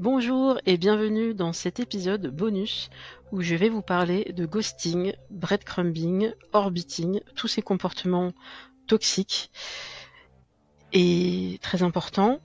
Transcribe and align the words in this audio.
Bonjour 0.00 0.58
et 0.64 0.78
bienvenue 0.78 1.34
dans 1.34 1.52
cet 1.52 1.78
épisode 1.78 2.28
bonus 2.28 2.88
où 3.32 3.42
je 3.42 3.54
vais 3.54 3.68
vous 3.68 3.82
parler 3.82 4.32
de 4.34 4.46
ghosting, 4.46 5.12
breadcrumbing, 5.28 6.32
orbiting, 6.54 7.20
tous 7.34 7.48
ces 7.48 7.60
comportements 7.60 8.32
toxiques 8.86 9.50
et 10.94 11.58
très 11.60 11.82
important, 11.82 12.40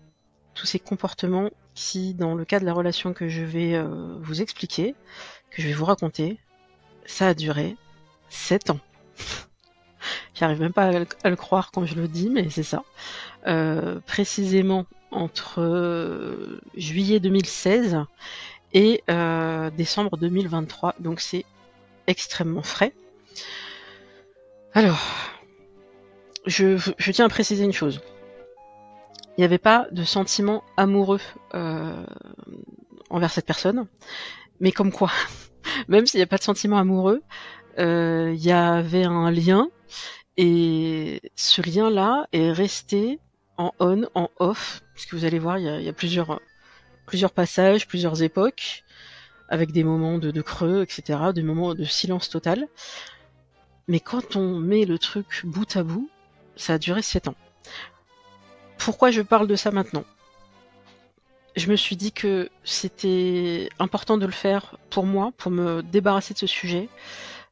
tous 0.54 0.66
ces 0.66 0.80
comportements 0.80 1.50
qui, 1.76 2.14
dans 2.14 2.36
le 2.36 2.44
cas 2.44 2.60
de 2.60 2.66
la 2.66 2.74
relation 2.74 3.14
que 3.14 3.30
je 3.30 3.46
vais 3.46 3.76
euh, 3.76 4.18
vous 4.20 4.42
expliquer, 4.42 4.94
que 5.50 5.62
je 5.62 5.70
vais 5.70 5.74
vous 5.74 5.86
raconter, 5.86 6.38
ça 7.06 7.30
a 7.30 7.34
duré 7.34 7.78
7 8.28 8.72
ans. 8.72 8.80
J'arrive 10.34 10.62
même 10.62 10.74
pas 10.74 10.86
à 11.24 11.30
le, 11.30 11.36
croire 11.36 11.72
quand 11.72 11.86
je 11.86 11.96
le 11.96 12.08
dis, 12.08 12.30
mais 12.30 12.50
c'est 12.50 12.64
ça. 12.64 12.84
Euh, 13.48 14.00
précisément 14.06 14.86
entre 15.16 15.62
euh, 15.62 16.60
juillet 16.76 17.20
2016 17.20 17.98
et 18.74 19.04
euh, 19.10 19.70
décembre 19.72 20.18
2023. 20.18 20.96
Donc 21.00 21.22
c'est 21.22 21.46
extrêmement 22.08 22.62
frais. 22.62 22.94
Alors, 24.74 25.02
je, 26.46 27.12
tiens 27.12 27.26
à 27.26 27.30
préciser 27.30 27.64
une 27.64 27.74
chose. 27.74 28.02
Il 29.38 29.42
n'y 29.42 29.46
avait 29.46 29.58
pas 29.58 29.88
de 29.92 30.04
sentiment 30.04 30.64
amoureux 30.78 31.22
euh, 31.54 32.06
envers 33.10 33.32
cette 33.32 33.46
personne, 33.46 33.88
mais 34.60 34.72
comme 34.72 34.92
quoi, 34.92 35.12
même 35.88 36.06
s'il 36.06 36.20
n'y 36.20 36.24
a 36.24 36.28
pas 36.28 36.38
de 36.38 36.44
sentiment 36.44 36.78
amoureux, 36.78 37.22
il 37.78 38.36
y 38.36 38.52
avait 38.52 39.04
un 39.04 39.32
lien 39.32 39.70
et 40.38 41.22
ce 41.36 41.62
lien-là 41.62 42.28
est 42.32 42.52
resté 42.52 43.20
en 43.58 43.72
on, 43.80 44.04
en 44.16 44.30
off, 44.40 44.82
parce 44.94 45.06
que 45.06 45.16
vous 45.16 45.26
allez 45.26 45.40
voir, 45.40 45.58
il 45.58 45.66
y 45.66 45.90
a, 45.90 45.94
plusieurs, 45.94 46.40
passages, 47.34 47.88
plusieurs 47.88 48.22
époques, 48.22 48.84
avec 49.50 49.72
des 49.72 49.84
moments 49.84 50.18
de, 50.18 50.42
creux, 50.42 50.82
etc., 50.82 51.20
des 51.34 51.44
moments 51.44 51.74
de 51.74 51.86
silence 51.86 52.30
total. 52.30 52.68
Mais 53.88 54.00
quand 54.00 54.36
on 54.36 54.60
met 54.60 54.86
le 54.86 54.98
truc 54.98 55.46
bout 55.46 55.78
à 55.78 55.84
bout, 55.84 56.10
ça 56.56 56.74
a 56.74 56.78
duré 56.78 57.02
7 57.02 57.30
ans. 57.30 57.36
Pourquoi 58.78 59.12
je 59.12 59.22
parle 59.22 59.48
de 59.48 59.56
ça 59.56 59.72
maintenant? 59.72 60.04
Je 61.56 61.70
me 61.70 61.78
suis 61.78 61.96
dit 61.96 62.12
que 62.12 62.50
c'était 62.66 63.70
important 63.80 64.18
de 64.18 64.26
le 64.26 64.32
faire 64.34 64.78
pour 64.90 65.06
moi, 65.06 65.32
pour 65.38 65.52
me 65.52 65.82
débarrasser 65.82 66.34
de 66.34 66.40
ce 66.40 66.48
sujet, 66.48 66.90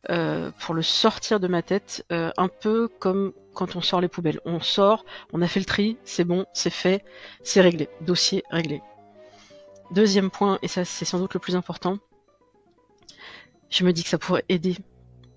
euh, 0.09 0.52
pour 0.59 0.76
le 0.76 0.82
sortir 0.82 1.40
de 1.40 1.48
ma 1.48 1.62
tête, 1.62 2.06
euh, 2.12 2.32
un 2.38 2.48
peu 2.48 2.90
comme 3.00 3.34
quand 3.54 3.76
on 3.76 3.82
sort 3.82 4.02
les 4.02 4.08
poubelles. 4.08 4.40
On 4.46 4.59
sort, 4.59 5.06
on 5.32 5.42
a 5.42 5.48
fait 5.48 5.59
le 5.59 5.66
tri, 5.66 5.98
c'est 6.04 6.23
bon, 6.23 6.46
c'est 6.54 6.70
fait, 6.70 7.06
c'est 7.44 7.62
réglé, 7.62 7.90
dossier 8.02 8.44
réglé. 8.50 8.81
Deuxième 9.92 10.31
point, 10.31 10.59
et 10.62 10.68
ça 10.68 10.86
c'est 10.86 11.06
sans 11.06 11.20
doute 11.20 11.34
le 11.34 11.40
plus 11.40 11.56
important, 11.56 12.00
je 13.70 13.84
me 13.86 13.94
dis 13.94 14.04
que 14.04 14.09
ça 14.09 14.18
pourrait 14.18 14.46
aider 14.50 14.78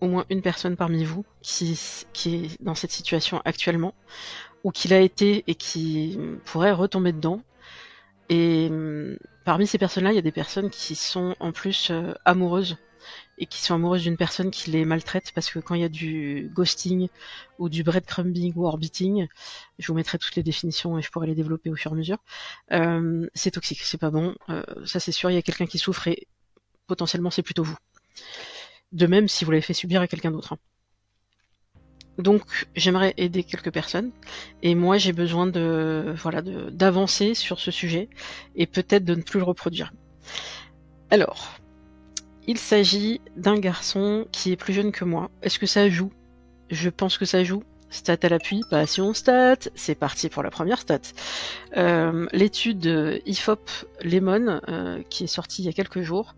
au 0.01 0.09
moins 0.09 0.25
une 0.31 0.43
personne 0.43 0.77
parmi 0.77 1.05
vous 1.05 1.25
qui, 1.43 1.79
qui 2.13 2.35
est 2.35 2.63
dans 2.63 2.75
cette 2.75 2.93
situation 2.93 3.41
actuellement, 3.45 3.95
ou 4.65 4.71
qui 4.71 4.89
l'a 4.89 5.01
été 5.01 5.45
et 5.47 5.55
qui 5.55 6.19
pourrait 6.45 6.73
retomber 6.73 7.13
dedans. 7.13 7.41
Et 8.29 8.69
hum, 8.71 9.17
parmi 9.45 9.67
ces 9.67 9.79
personnes-là, 9.79 10.13
il 10.13 10.17
y 10.17 10.19
a 10.19 10.23
des 10.23 10.33
personnes 10.33 10.71
qui 10.71 10.95
sont 10.97 11.37
en 11.41 11.53
plus 11.53 11.91
euh, 11.91 12.15
amoureuses 12.25 12.77
et 13.39 13.47
qui 13.47 13.61
sont 13.61 13.75
amoureuses 13.75 14.03
d'une 14.03 14.17
personne 14.17 14.51
qui 14.51 14.71
les 14.71 14.85
maltraite 14.85 15.33
parce 15.35 15.51
que 15.51 15.59
quand 15.59 15.75
il 15.75 15.83
y 15.83 15.85
a 15.85 15.89
du 15.89 16.51
ghosting 16.55 17.09
ou 17.59 17.69
du 17.69 17.83
breadcrumbing 17.83 18.53
ou 18.57 18.67
orbiting, 18.67 19.29
je 19.79 19.87
vous 19.89 19.95
mettrai 19.95 20.19
toutes 20.19 20.37
les 20.37 20.43
définitions 20.43 20.99
et 20.99 21.03
je 21.03 21.11
pourrai 21.11 21.27
les 21.27 21.35
développer 21.35 21.71
au 21.71 21.77
fur 21.77 21.93
et 21.93 21.95
à 21.95 21.97
mesure. 21.97 22.19
Euh, 22.73 23.27
c'est 23.35 23.51
toxique, 23.51 23.81
c'est 23.83 23.99
pas 23.99 24.11
bon. 24.11 24.35
Euh, 24.49 24.63
ça 24.85 25.01
c'est 25.01 25.13
sûr, 25.13 25.31
il 25.31 25.35
y 25.35 25.39
a 25.39 25.43
quelqu'un 25.43 25.67
qui 25.67 25.79
souffre 25.79 26.09
et 26.09 26.27
potentiellement 26.87 27.31
c'est 27.31 27.43
plutôt 27.43 27.65
vous. 27.65 27.77
De 28.93 29.07
même 29.07 29.29
si 29.29 29.45
vous 29.45 29.51
l'avez 29.51 29.63
fait 29.63 29.75
subir 29.75 30.01
à 30.01 30.09
quelqu'un 30.09 30.31
d'autre. 30.31 30.55
Hein. 30.55 30.59
Donc 32.19 32.67
j'aimerais 32.75 33.13
aider 33.19 33.45
quelques 33.45 33.71
personnes 33.71 34.11
et 34.63 34.75
moi 34.75 34.97
j'ai 34.97 35.13
besoin 35.13 35.47
de 35.47 36.15
voilà 36.17 36.41
d'avancer 36.41 37.35
sur 37.35 37.61
ce 37.61 37.71
sujet 37.71 38.09
et 38.55 38.67
peut-être 38.67 39.05
de 39.05 39.15
ne 39.15 39.21
plus 39.21 39.39
le 39.39 39.45
reproduire. 39.45 39.93
Alors, 41.11 41.59
il 42.47 42.59
s'agit 42.59 43.21
d'un 43.37 43.59
garçon 43.59 44.27
qui 44.33 44.53
est 44.53 44.57
plus 44.57 44.73
jeune 44.73 44.93
que 44.93 45.05
moi. 45.05 45.31
Est-ce 45.43 45.59
que 45.59 45.67
ça 45.67 45.89
joue? 45.89 46.13
Je 46.71 46.89
pense 46.91 47.19
que 47.19 47.25
ça 47.25 47.45
joue. 47.45 47.63
Stat 47.89 48.19
à 48.23 48.29
l'appui, 48.29 48.63
passion 48.69 49.15
stat, 49.15 49.59
c'est 49.77 49.95
parti 49.95 50.29
pour 50.29 50.43
la 50.43 50.51
première 50.51 50.81
stat. 50.81 51.01
Euh, 51.77 52.27
l'étude 52.33 53.23
IFOP 53.27 53.71
Lemon, 54.03 54.61
euh, 54.69 55.03
qui 55.09 55.25
est 55.25 55.29
sortie 55.29 55.63
il 55.63 55.67
y 55.67 55.69
a 55.69 55.73
quelques 55.73 56.03
jours, 56.03 56.35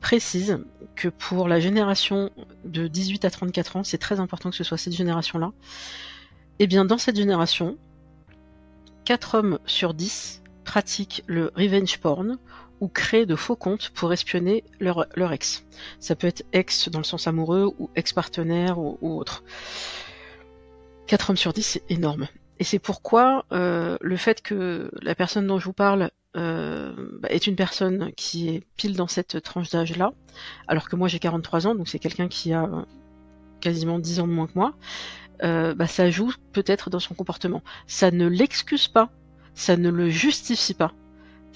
précise 0.00 0.58
que 0.94 1.08
pour 1.08 1.48
la 1.48 1.60
génération 1.60 2.30
de 2.64 2.88
18 2.88 3.26
à 3.26 3.30
34 3.30 3.76
ans, 3.76 3.84
c'est 3.84 3.98
très 3.98 4.20
important 4.20 4.50
que 4.50 4.56
ce 4.56 4.64
soit 4.64 4.78
cette 4.78 4.94
génération-là, 4.94 5.52
et 6.58 6.64
eh 6.64 6.66
bien 6.66 6.86
dans 6.86 6.96
cette 6.96 7.16
génération, 7.16 7.76
4 9.04 9.34
hommes 9.34 9.58
sur 9.66 9.92
10 9.92 10.42
pratiquent 10.64 11.22
le 11.26 11.52
revenge 11.54 11.98
porn 11.98 12.38
ou 12.80 12.88
créent 12.88 13.26
de 13.26 13.36
faux 13.36 13.56
comptes 13.56 13.90
pour 13.90 14.12
espionner 14.12 14.64
leur, 14.80 15.06
leur 15.14 15.32
ex. 15.32 15.64
Ça 16.00 16.14
peut 16.14 16.26
être 16.26 16.44
ex 16.52 16.88
dans 16.88 16.98
le 16.98 17.04
sens 17.04 17.26
amoureux 17.26 17.72
ou 17.78 17.90
ex-partenaire 17.96 18.78
ou, 18.78 18.98
autre. 19.02 19.44
4 21.06 21.30
hommes 21.30 21.36
sur 21.36 21.52
10, 21.52 21.62
c'est 21.62 21.90
énorme. 21.90 22.28
Et 22.58 22.64
c'est 22.64 22.78
pourquoi 22.78 23.44
euh, 23.52 23.96
le 24.00 24.16
fait 24.16 24.42
que 24.42 24.90
la 25.02 25.14
personne 25.14 25.46
dont 25.46 25.58
je 25.58 25.66
vous 25.66 25.72
parle 25.72 26.10
euh, 26.36 26.94
bah, 27.20 27.28
est 27.30 27.46
une 27.46 27.56
personne 27.56 28.12
qui 28.16 28.48
est 28.48 28.62
pile 28.76 28.96
dans 28.96 29.06
cette 29.06 29.42
tranche 29.42 29.70
d'âge-là, 29.70 30.12
alors 30.66 30.88
que 30.88 30.96
moi 30.96 31.08
j'ai 31.08 31.18
43 31.18 31.66
ans, 31.66 31.74
donc 31.74 31.88
c'est 31.88 31.98
quelqu'un 31.98 32.28
qui 32.28 32.52
a 32.52 32.68
quasiment 33.60 33.98
10 33.98 34.20
ans 34.20 34.28
de 34.28 34.32
moins 34.32 34.46
que 34.46 34.52
moi, 34.54 34.74
euh, 35.42 35.74
bah, 35.74 35.86
ça 35.86 36.10
joue 36.10 36.32
peut-être 36.52 36.90
dans 36.90 37.00
son 37.00 37.14
comportement. 37.14 37.62
Ça 37.86 38.10
ne 38.10 38.26
l'excuse 38.26 38.88
pas, 38.88 39.10
ça 39.54 39.76
ne 39.76 39.90
le 39.90 40.08
justifie 40.08 40.74
pas. 40.74 40.92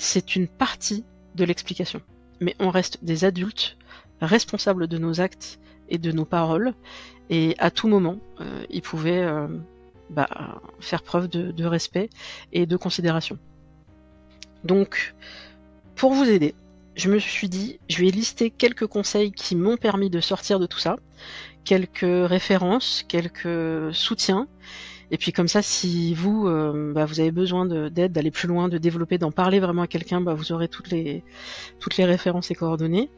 C'est 0.03 0.35
une 0.35 0.49
partie 0.49 1.05
de 1.35 1.45
l'explication. 1.45 2.01
Mais 2.41 2.57
on 2.59 2.71
reste 2.71 3.05
des 3.05 3.27
adultes 3.27 3.77
responsables 4.23 4.87
de 4.87 4.97
nos 4.97 5.21
actes 5.21 5.61
et 5.91 5.99
de 5.99 6.11
nos 6.11 6.25
paroles, 6.25 6.73
et 7.29 7.55
à 7.59 7.71
tout 7.71 7.87
moment, 7.87 8.17
euh, 8.41 8.65
ils 8.71 8.81
pouvaient 8.81 9.23
euh, 9.23 9.47
bah, 10.09 10.63
faire 10.81 11.03
preuve 11.03 11.29
de, 11.29 11.65
respect 11.67 12.09
et 12.55 12.65
de 12.65 12.77
considération. 12.79 13.39
Donc, 14.65 15.15
pour 15.97 16.15
vous 16.15 16.31
aider, 16.31 16.55
je 16.95 17.11
me 17.11 17.19
suis 17.19 17.51
dit, 17.51 17.79
je 17.91 18.03
vais 18.03 18.11
lister 18.11 18.49
quelques 18.49 18.87
conseils 18.87 19.33
qui 19.33 19.55
m'ont 19.55 19.77
permis 19.77 20.09
de 20.09 20.21
sortir 20.21 20.59
de 20.59 20.67
tout 20.67 20.79
ça, 20.79 20.97
quelques 21.65 22.27
références, 22.27 23.05
quelques 23.07 23.95
soutiens, 23.95 24.49
et 25.11 25.19
puis 25.19 25.33
comme 25.33 25.49
ça, 25.49 25.61
si 25.61 26.15
vous, 26.15 26.47
euh, 26.47 26.93
bah, 26.93 27.05
vous 27.05 27.21
avez 27.21 27.33
besoin 27.33 27.67
d'aide, 27.67 28.13
d'aller 28.13 28.31
plus 28.31 28.47
loin, 28.47 28.69
de 28.69 28.79
développer, 28.79 29.19
d'en 29.19 29.33
parler 29.33 29.59
vraiment 29.59 29.83
à 29.83 29.87
quelqu'un, 29.89 30.21
bah, 30.21 30.35
vous 30.35 30.53
aurez 30.53 30.69
toutes 30.69 30.91
les, 30.91 31.25
toutes 31.81 31.97
les 31.97 32.05
références 32.05 32.51
et 32.51 32.55
coordonnées. 32.55 33.11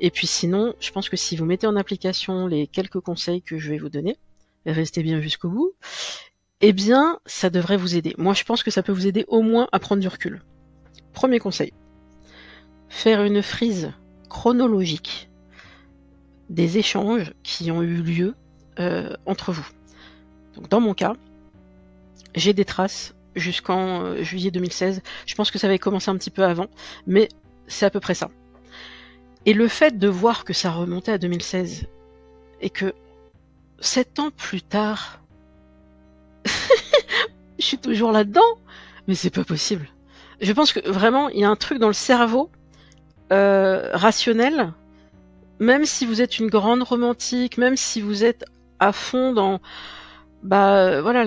Et 0.00 0.10
puis 0.10 0.26
sinon, 0.28 0.74
je 0.80 0.90
pense 0.92 1.08
que 1.08 1.16
si 1.16 1.36
vous 1.36 1.44
mettez 1.44 1.66
en 1.66 1.76
application 1.76 2.46
les 2.46 2.66
quelques 2.68 3.00
conseils 3.00 3.42
que 3.42 3.58
je 3.58 3.70
vais 3.70 3.78
vous 3.78 3.88
donner, 3.88 4.16
restez 4.64 5.02
bien 5.02 5.20
jusqu'au 5.20 5.48
bout, 5.48 5.72
eh 6.60 6.72
bien, 6.72 7.18
ça 7.26 7.50
devrait 7.50 7.76
vous 7.76 7.96
aider. 7.96 8.14
Moi, 8.16 8.34
je 8.34 8.44
pense 8.44 8.62
que 8.62 8.70
ça 8.70 8.82
peut 8.82 8.92
vous 8.92 9.06
aider 9.06 9.24
au 9.26 9.42
moins 9.42 9.68
à 9.72 9.80
prendre 9.80 10.00
du 10.00 10.08
recul. 10.08 10.42
Premier 11.12 11.40
conseil. 11.40 11.72
Faire 12.88 13.24
une 13.24 13.42
frise 13.42 13.92
chronologique 14.28 15.30
des 16.48 16.78
échanges 16.78 17.32
qui 17.42 17.70
ont 17.70 17.82
eu 17.82 18.02
lieu 18.02 18.34
euh, 18.78 19.16
entre 19.26 19.52
vous. 19.52 19.66
Donc 20.54 20.68
dans 20.68 20.80
mon 20.80 20.94
cas, 20.94 21.14
j'ai 22.34 22.52
des 22.52 22.64
traces 22.64 23.14
jusqu'en 23.36 24.02
euh, 24.02 24.22
juillet 24.22 24.50
2016. 24.50 25.02
Je 25.26 25.34
pense 25.34 25.50
que 25.50 25.58
ça 25.58 25.66
avait 25.66 25.78
commencé 25.78 26.10
un 26.10 26.16
petit 26.16 26.30
peu 26.30 26.44
avant, 26.44 26.66
mais 27.06 27.28
c'est 27.66 27.86
à 27.86 27.90
peu 27.90 28.00
près 28.00 28.14
ça. 28.14 28.30
Et 29.46 29.54
le 29.54 29.68
fait 29.68 29.98
de 29.98 30.08
voir 30.08 30.44
que 30.44 30.52
ça 30.52 30.70
remontait 30.70 31.12
à 31.12 31.18
2016 31.18 31.86
et 32.60 32.70
que 32.70 32.92
sept 33.80 34.18
ans 34.18 34.30
plus 34.30 34.62
tard, 34.62 35.20
je 37.58 37.64
suis 37.64 37.78
toujours 37.78 38.12
là-dedans, 38.12 38.58
mais 39.06 39.14
c'est 39.14 39.30
pas 39.30 39.44
possible. 39.44 39.88
Je 40.40 40.52
pense 40.52 40.72
que 40.72 40.86
vraiment, 40.88 41.28
il 41.28 41.40
y 41.40 41.44
a 41.44 41.50
un 41.50 41.56
truc 41.56 41.78
dans 41.78 41.86
le 41.86 41.92
cerveau 41.94 42.50
euh, 43.32 43.90
rationnel, 43.92 44.72
même 45.58 45.84
si 45.84 46.06
vous 46.06 46.20
êtes 46.20 46.38
une 46.38 46.48
grande 46.48 46.82
romantique, 46.82 47.58
même 47.58 47.76
si 47.76 48.00
vous 48.00 48.24
êtes 48.24 48.44
à 48.78 48.92
fond 48.92 49.32
dans 49.32 49.60
bah 50.42 51.02
voilà 51.02 51.24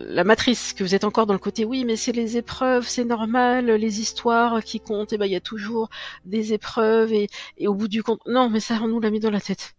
la, 0.00 0.24
matrice 0.24 0.72
que 0.72 0.82
vous 0.84 0.94
êtes 0.94 1.04
encore 1.04 1.26
dans 1.26 1.34
le 1.34 1.38
côté 1.38 1.64
oui 1.66 1.84
mais 1.84 1.96
c'est 1.96 2.12
les 2.12 2.38
épreuves 2.38 2.86
c'est 2.88 3.04
normal 3.04 3.66
les 3.66 4.00
histoires 4.00 4.64
qui 4.64 4.80
comptent 4.80 5.12
et 5.12 5.18
bah 5.18 5.26
il 5.26 5.32
y 5.32 5.36
a 5.36 5.40
toujours 5.40 5.90
des 6.24 6.54
épreuves 6.54 7.12
et, 7.12 7.28
et 7.58 7.68
au 7.68 7.74
bout 7.74 7.88
du 7.88 8.02
compte 8.02 8.20
non 8.26 8.48
mais 8.48 8.60
ça 8.60 8.78
on 8.82 8.88
nous 8.88 9.00
l'a 9.00 9.10
mis 9.10 9.20
dans 9.20 9.30
la 9.30 9.40
tête 9.40 9.74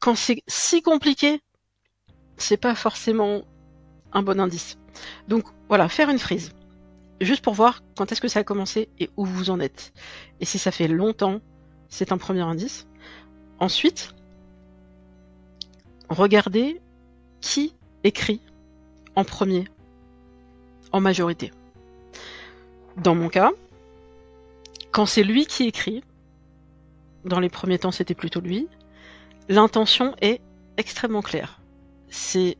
quand 0.00 0.14
c'est 0.14 0.42
si 0.46 0.82
compliqué 0.82 1.40
c'est 2.36 2.58
pas 2.58 2.74
forcément 2.74 3.42
un 4.12 4.22
bon 4.22 4.38
indice 4.38 4.76
donc 5.28 5.44
voilà 5.68 5.88
faire 5.88 6.10
une 6.10 6.18
frise 6.18 6.52
juste 7.24 7.42
pour 7.42 7.54
voir 7.54 7.82
quand 7.96 8.10
est-ce 8.12 8.20
que 8.20 8.28
ça 8.28 8.40
a 8.40 8.44
commencé 8.44 8.88
et 8.98 9.10
où 9.16 9.24
vous 9.24 9.50
en 9.50 9.60
êtes. 9.60 9.92
Et 10.40 10.44
si 10.44 10.58
ça 10.58 10.70
fait 10.70 10.88
longtemps, 10.88 11.40
c'est 11.88 12.12
un 12.12 12.18
premier 12.18 12.42
indice. 12.42 12.86
Ensuite, 13.58 14.14
regardez 16.08 16.80
qui 17.42 17.74
écrit 18.04 18.40
en 19.14 19.24
premier, 19.24 19.68
en 20.92 21.00
majorité. 21.00 21.52
Dans 22.96 23.14
mon 23.14 23.28
cas, 23.28 23.50
quand 24.90 25.04
c'est 25.04 25.22
lui 25.22 25.44
qui 25.44 25.64
écrit, 25.64 26.02
dans 27.26 27.40
les 27.40 27.50
premiers 27.50 27.78
temps 27.78 27.90
c'était 27.90 28.14
plutôt 28.14 28.40
lui, 28.40 28.68
l'intention 29.48 30.14
est 30.22 30.40
extrêmement 30.78 31.22
claire. 31.22 31.60
C'est... 32.08 32.56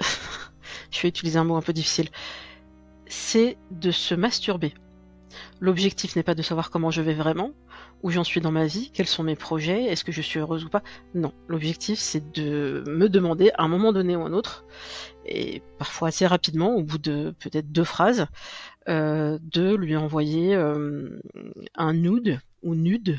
Je 0.90 1.02
vais 1.02 1.08
utiliser 1.08 1.38
un 1.38 1.44
mot 1.44 1.56
un 1.56 1.62
peu 1.62 1.72
difficile. 1.72 2.08
C'est 3.06 3.56
de 3.70 3.90
se 3.90 4.14
masturber. 4.14 4.74
L'objectif 5.60 6.14
n'est 6.16 6.22
pas 6.22 6.34
de 6.34 6.42
savoir 6.42 6.70
comment 6.70 6.90
je 6.90 7.02
vais 7.02 7.14
vraiment, 7.14 7.52
où 8.02 8.10
j'en 8.10 8.24
suis 8.24 8.40
dans 8.40 8.52
ma 8.52 8.66
vie, 8.66 8.90
quels 8.92 9.06
sont 9.06 9.22
mes 9.22 9.36
projets, 9.36 9.84
est-ce 9.84 10.04
que 10.04 10.12
je 10.12 10.22
suis 10.22 10.38
heureuse 10.38 10.64
ou 10.64 10.68
pas. 10.68 10.82
Non, 11.14 11.32
l'objectif 11.48 11.98
c'est 11.98 12.32
de 12.32 12.84
me 12.86 13.08
demander 13.08 13.50
à 13.58 13.64
un 13.64 13.68
moment 13.68 13.92
donné 13.92 14.14
ou 14.16 14.22
un 14.22 14.32
autre, 14.32 14.64
et 15.26 15.62
parfois 15.78 16.08
assez 16.08 16.26
rapidement, 16.26 16.74
au 16.74 16.82
bout 16.82 16.98
de 16.98 17.34
peut-être 17.40 17.72
deux 17.72 17.84
phrases, 17.84 18.26
euh, 18.88 19.38
de 19.42 19.74
lui 19.74 19.96
envoyer 19.96 20.54
euh, 20.54 21.20
un 21.74 21.92
nude 21.92 22.40
ou 22.62 22.74
nude, 22.74 23.18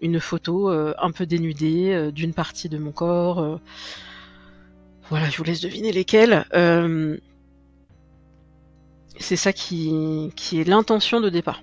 une 0.00 0.18
photo 0.20 0.70
euh, 0.70 0.92
un 0.98 1.12
peu 1.12 1.24
dénudée 1.26 2.10
d'une 2.12 2.34
partie 2.34 2.68
de 2.68 2.78
mon 2.78 2.92
corps. 2.92 3.60
voilà, 5.08 5.30
je 5.30 5.36
vous 5.36 5.44
laisse 5.44 5.60
deviner 5.60 5.92
lesquelles. 5.92 6.46
C'est 9.18 9.36
ça 9.36 9.52
qui, 9.52 10.32
est 10.52 10.68
l'intention 10.68 11.20
de 11.20 11.28
départ. 11.28 11.62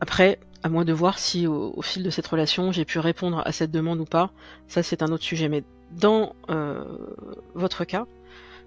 Après, 0.00 0.38
à 0.62 0.68
moi 0.68 0.84
de 0.84 0.92
voir 0.92 1.18
si 1.18 1.46
au, 1.46 1.80
fil 1.82 2.02
de 2.02 2.10
cette 2.10 2.26
relation 2.26 2.72
j'ai 2.72 2.84
pu 2.84 2.98
répondre 2.98 3.42
à 3.44 3.52
cette 3.52 3.70
demande 3.70 4.00
ou 4.00 4.04
pas. 4.04 4.30
Ça 4.68 4.82
c'est 4.82 5.02
un 5.02 5.08
autre 5.12 5.24
sujet. 5.24 5.48
Mais 5.48 5.64
dans 5.90 6.34
euh, 6.50 6.84
votre 7.54 7.84
cas, 7.84 8.06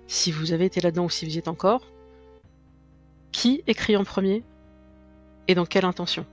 si 0.08 0.32
vous 0.32 0.52
avez 0.52 0.66
été 0.66 0.82
là-dedans 0.82 1.06
ou 1.06 1.10
si 1.10 1.26
vous 1.26 1.36
y 1.36 1.38
êtes 1.38 1.48
encore, 1.48 1.84
qui 3.32 3.64
écrit 3.68 3.98
en 3.98 4.04
premier 4.04 4.44
et 5.48 5.56
dans 5.56 5.66
quelle 5.66 5.86
intention? 5.86 6.26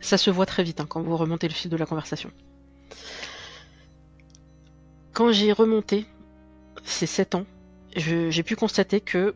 Ça 0.00 0.18
se 0.18 0.30
voit 0.30 0.46
très 0.46 0.62
vite 0.62 0.80
hein, 0.80 0.86
quand 0.86 1.00
vous 1.02 1.16
remontez 1.16 1.48
le 1.48 1.54
fil 1.54 1.70
de 1.70 1.76
la 1.76 1.86
conversation. 1.86 2.30
Quand 5.12 5.32
j'ai 5.32 5.52
remonté 5.52 6.06
ces 6.82 7.06
7 7.06 7.36
ans, 7.36 7.46
j'ai 7.96 8.42
pu 8.42 8.56
constater 8.56 9.00
que 9.00 9.34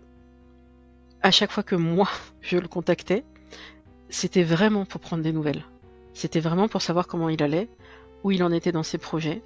à 1.22 1.30
chaque 1.30 1.50
fois 1.50 1.62
que 1.62 1.76
moi 1.76 2.08
je 2.40 2.56
le 2.56 2.68
contactais, 2.68 3.24
c'était 4.10 4.42
vraiment 4.42 4.84
pour 4.84 5.00
prendre 5.00 5.22
des 5.22 5.32
nouvelles. 5.32 5.64
C'était 6.14 6.40
vraiment 6.40 6.68
pour 6.68 6.82
savoir 6.82 7.06
comment 7.06 7.28
il 7.28 7.42
allait, 7.42 7.68
où 8.24 8.30
il 8.30 8.42
en 8.42 8.52
était 8.52 8.72
dans 8.72 8.82
ses 8.82 8.98
projets. 8.98 9.42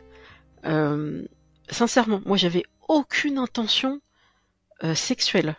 Euh, 0.65 1.23
sincèrement, 1.69 2.23
moi 2.25 2.37
j'avais 2.37 2.63
aucune 2.89 3.39
intention 3.39 4.01
euh, 4.85 4.95
sexuelle 4.95 5.57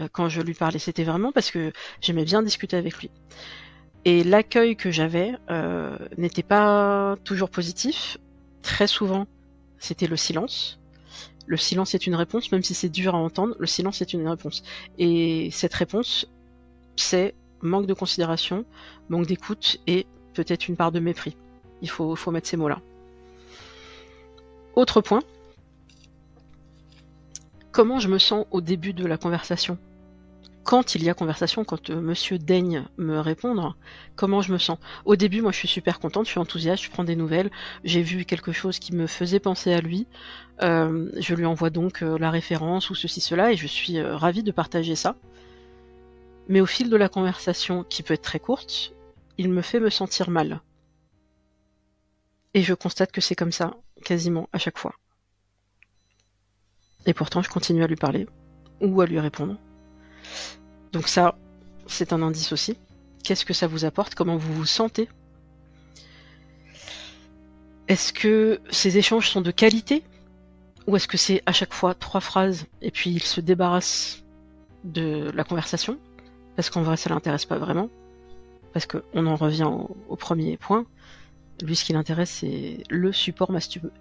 euh, 0.00 0.08
quand 0.10 0.28
je 0.28 0.40
lui 0.40 0.54
parlais. 0.54 0.78
C'était 0.78 1.04
vraiment 1.04 1.32
parce 1.32 1.50
que 1.50 1.72
j'aimais 2.00 2.24
bien 2.24 2.42
discuter 2.42 2.76
avec 2.76 2.96
lui. 2.98 3.10
Et 4.04 4.22
l'accueil 4.22 4.76
que 4.76 4.92
j'avais 4.92 5.34
n'était 6.16 6.44
pas 6.44 7.16
toujours 7.24 7.50
positif. 7.50 8.18
Très 8.62 8.86
souvent, 8.86 9.26
c'était 9.78 10.06
le 10.06 10.16
silence. 10.16 10.78
Le 11.46 11.56
silence 11.56 11.94
est 11.94 12.06
une 12.06 12.14
réponse, 12.14 12.50
même 12.50 12.62
si 12.62 12.74
c'est 12.74 12.88
dur 12.88 13.14
à 13.14 13.18
entendre, 13.18 13.54
le 13.58 13.66
silence 13.66 14.02
est 14.02 14.12
une 14.12 14.26
réponse. 14.26 14.62
Et 14.98 15.50
cette 15.52 15.74
réponse, 15.74 16.26
c'est 16.96 17.34
manque 17.62 17.86
de 17.86 17.94
considération, 17.94 18.64
manque 19.08 19.26
d'écoute 19.26 19.78
et 19.86 20.06
peut-être 20.34 20.68
une 20.68 20.76
part 20.76 20.92
de 20.92 21.00
mépris. 21.00 21.36
Il 21.82 21.90
faut, 21.90 22.16
mettre 22.30 22.48
ces 22.48 22.56
mots-là. 22.56 22.80
Autre 24.74 25.00
point. 25.00 25.22
Comment 27.70 28.00
je 28.00 28.08
me 28.08 28.18
sens 28.18 28.46
au 28.50 28.60
début 28.60 28.92
de 28.92 29.04
la 29.04 29.18
conversation? 29.18 29.78
Quand 30.66 30.96
il 30.96 31.04
y 31.04 31.08
a 31.08 31.14
conversation, 31.14 31.64
quand 31.64 31.90
euh, 31.90 32.00
monsieur 32.00 32.38
daigne 32.38 32.86
me 32.96 33.20
répondre, 33.20 33.76
comment 34.16 34.42
je 34.42 34.52
me 34.52 34.58
sens 34.58 34.78
Au 35.04 35.14
début, 35.14 35.40
moi 35.40 35.52
je 35.52 35.58
suis 35.58 35.68
super 35.68 36.00
contente, 36.00 36.26
je 36.26 36.32
suis 36.32 36.40
enthousiaste, 36.40 36.82
je 36.82 36.90
prends 36.90 37.04
des 37.04 37.14
nouvelles, 37.14 37.52
j'ai 37.84 38.02
vu 38.02 38.24
quelque 38.24 38.50
chose 38.50 38.80
qui 38.80 38.92
me 38.92 39.06
faisait 39.06 39.38
penser 39.38 39.72
à 39.72 39.80
lui, 39.80 40.08
euh, 40.62 41.08
je 41.20 41.36
lui 41.36 41.46
envoie 41.46 41.70
donc 41.70 42.02
euh, 42.02 42.18
la 42.18 42.32
référence 42.32 42.90
ou 42.90 42.96
ceci, 42.96 43.20
cela, 43.20 43.52
et 43.52 43.56
je 43.56 43.68
suis 43.68 44.02
ravie 44.02 44.42
de 44.42 44.50
partager 44.50 44.96
ça. 44.96 45.14
Mais 46.48 46.60
au 46.60 46.66
fil 46.66 46.90
de 46.90 46.96
la 46.96 47.08
conversation, 47.08 47.84
qui 47.84 48.02
peut 48.02 48.14
être 48.14 48.22
très 48.22 48.40
courte, 48.40 48.92
il 49.38 49.50
me 49.50 49.62
fait 49.62 49.78
me 49.78 49.88
sentir 49.88 50.30
mal. 50.30 50.62
Et 52.54 52.62
je 52.62 52.74
constate 52.74 53.12
que 53.12 53.20
c'est 53.20 53.36
comme 53.36 53.52
ça, 53.52 53.76
quasiment 54.04 54.48
à 54.52 54.58
chaque 54.58 54.78
fois. 54.78 54.96
Et 57.06 57.14
pourtant, 57.14 57.40
je 57.40 57.50
continue 57.50 57.84
à 57.84 57.86
lui 57.86 57.94
parler, 57.94 58.26
ou 58.80 59.00
à 59.00 59.06
lui 59.06 59.20
répondre. 59.20 59.60
Donc 60.92 61.08
ça, 61.08 61.36
c'est 61.86 62.12
un 62.12 62.22
indice 62.22 62.52
aussi. 62.52 62.76
Qu'est-ce 63.22 63.44
que 63.44 63.54
ça 63.54 63.66
vous 63.66 63.84
apporte? 63.84 64.14
Comment 64.14 64.36
vous 64.36 64.52
vous 64.54 64.66
sentez? 64.66 65.08
Est-ce 67.88 68.12
que 68.12 68.60
ces 68.70 68.98
échanges 68.98 69.28
sont 69.28 69.40
de 69.40 69.50
qualité? 69.50 70.02
Ou 70.86 70.96
est-ce 70.96 71.08
que 71.08 71.16
c'est 71.16 71.42
à 71.46 71.52
chaque 71.52 71.74
fois 71.74 71.94
trois 71.94 72.20
phrases 72.20 72.66
et 72.82 72.90
puis 72.90 73.10
il 73.10 73.22
se 73.22 73.40
débarrasse 73.40 74.24
de 74.84 75.30
la 75.34 75.44
conversation? 75.44 75.98
Parce 76.54 76.70
qu'en 76.70 76.82
vrai 76.82 76.96
ça 76.96 77.10
l'intéresse 77.10 77.44
pas 77.44 77.58
vraiment, 77.58 77.90
parce 78.72 78.86
qu'on 78.86 79.26
en 79.26 79.36
revient 79.36 79.68
au, 80.08 80.16
premier 80.16 80.56
point. 80.56 80.86
Lui, 81.62 81.74
ce 81.74 81.84
qui 81.84 81.92
l'intéresse, 81.92 82.30
c'est 82.30 82.82
le 82.90 83.12
support 83.12 83.50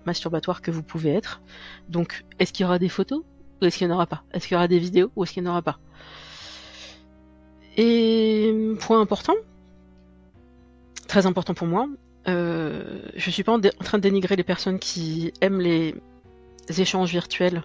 masturbatoire 0.06 0.62
que 0.62 0.72
vous 0.72 0.84
pouvez 0.84 1.14
être. 1.14 1.42
Donc, 1.88 2.26
est-ce 2.40 2.52
qu'il 2.52 2.64
y 2.64 2.66
aura 2.66 2.80
des 2.80 2.90
photos? 2.90 3.24
Ou 3.62 3.66
est-ce 3.66 3.78
qu'il 3.78 3.88
n'y 3.88 3.94
en 3.94 3.96
aura 3.96 4.08
pas 4.08 4.24
Est-ce 4.34 4.48
qu'il 4.48 4.56
y 4.56 4.58
aura 4.58 4.68
des 4.68 4.80
vidéos 4.80 5.12
ou 5.16 5.24
est-ce 5.24 5.34
qu'il 5.34 5.44
n'y 5.44 5.50
en 5.50 5.52
aura 5.52 5.62
pas 5.62 5.80
Et 7.78 8.54
point 8.80 9.00
important, 9.00 9.36
très 11.08 11.26
important 11.26 11.54
pour 11.54 11.68
moi, 11.68 11.88
euh, 12.28 13.02
je 13.16 13.30
suis 13.30 13.44
pas 13.44 13.54
en, 13.54 13.60
train 13.60 13.98
de 13.98 14.04
dénigrer 14.04 14.36
les 14.36 14.44
personnes 14.44 14.80
qui 14.80 15.32
aiment 15.42 15.62
les, 15.62 15.96
échanges 16.78 17.12
virtuels, 17.12 17.64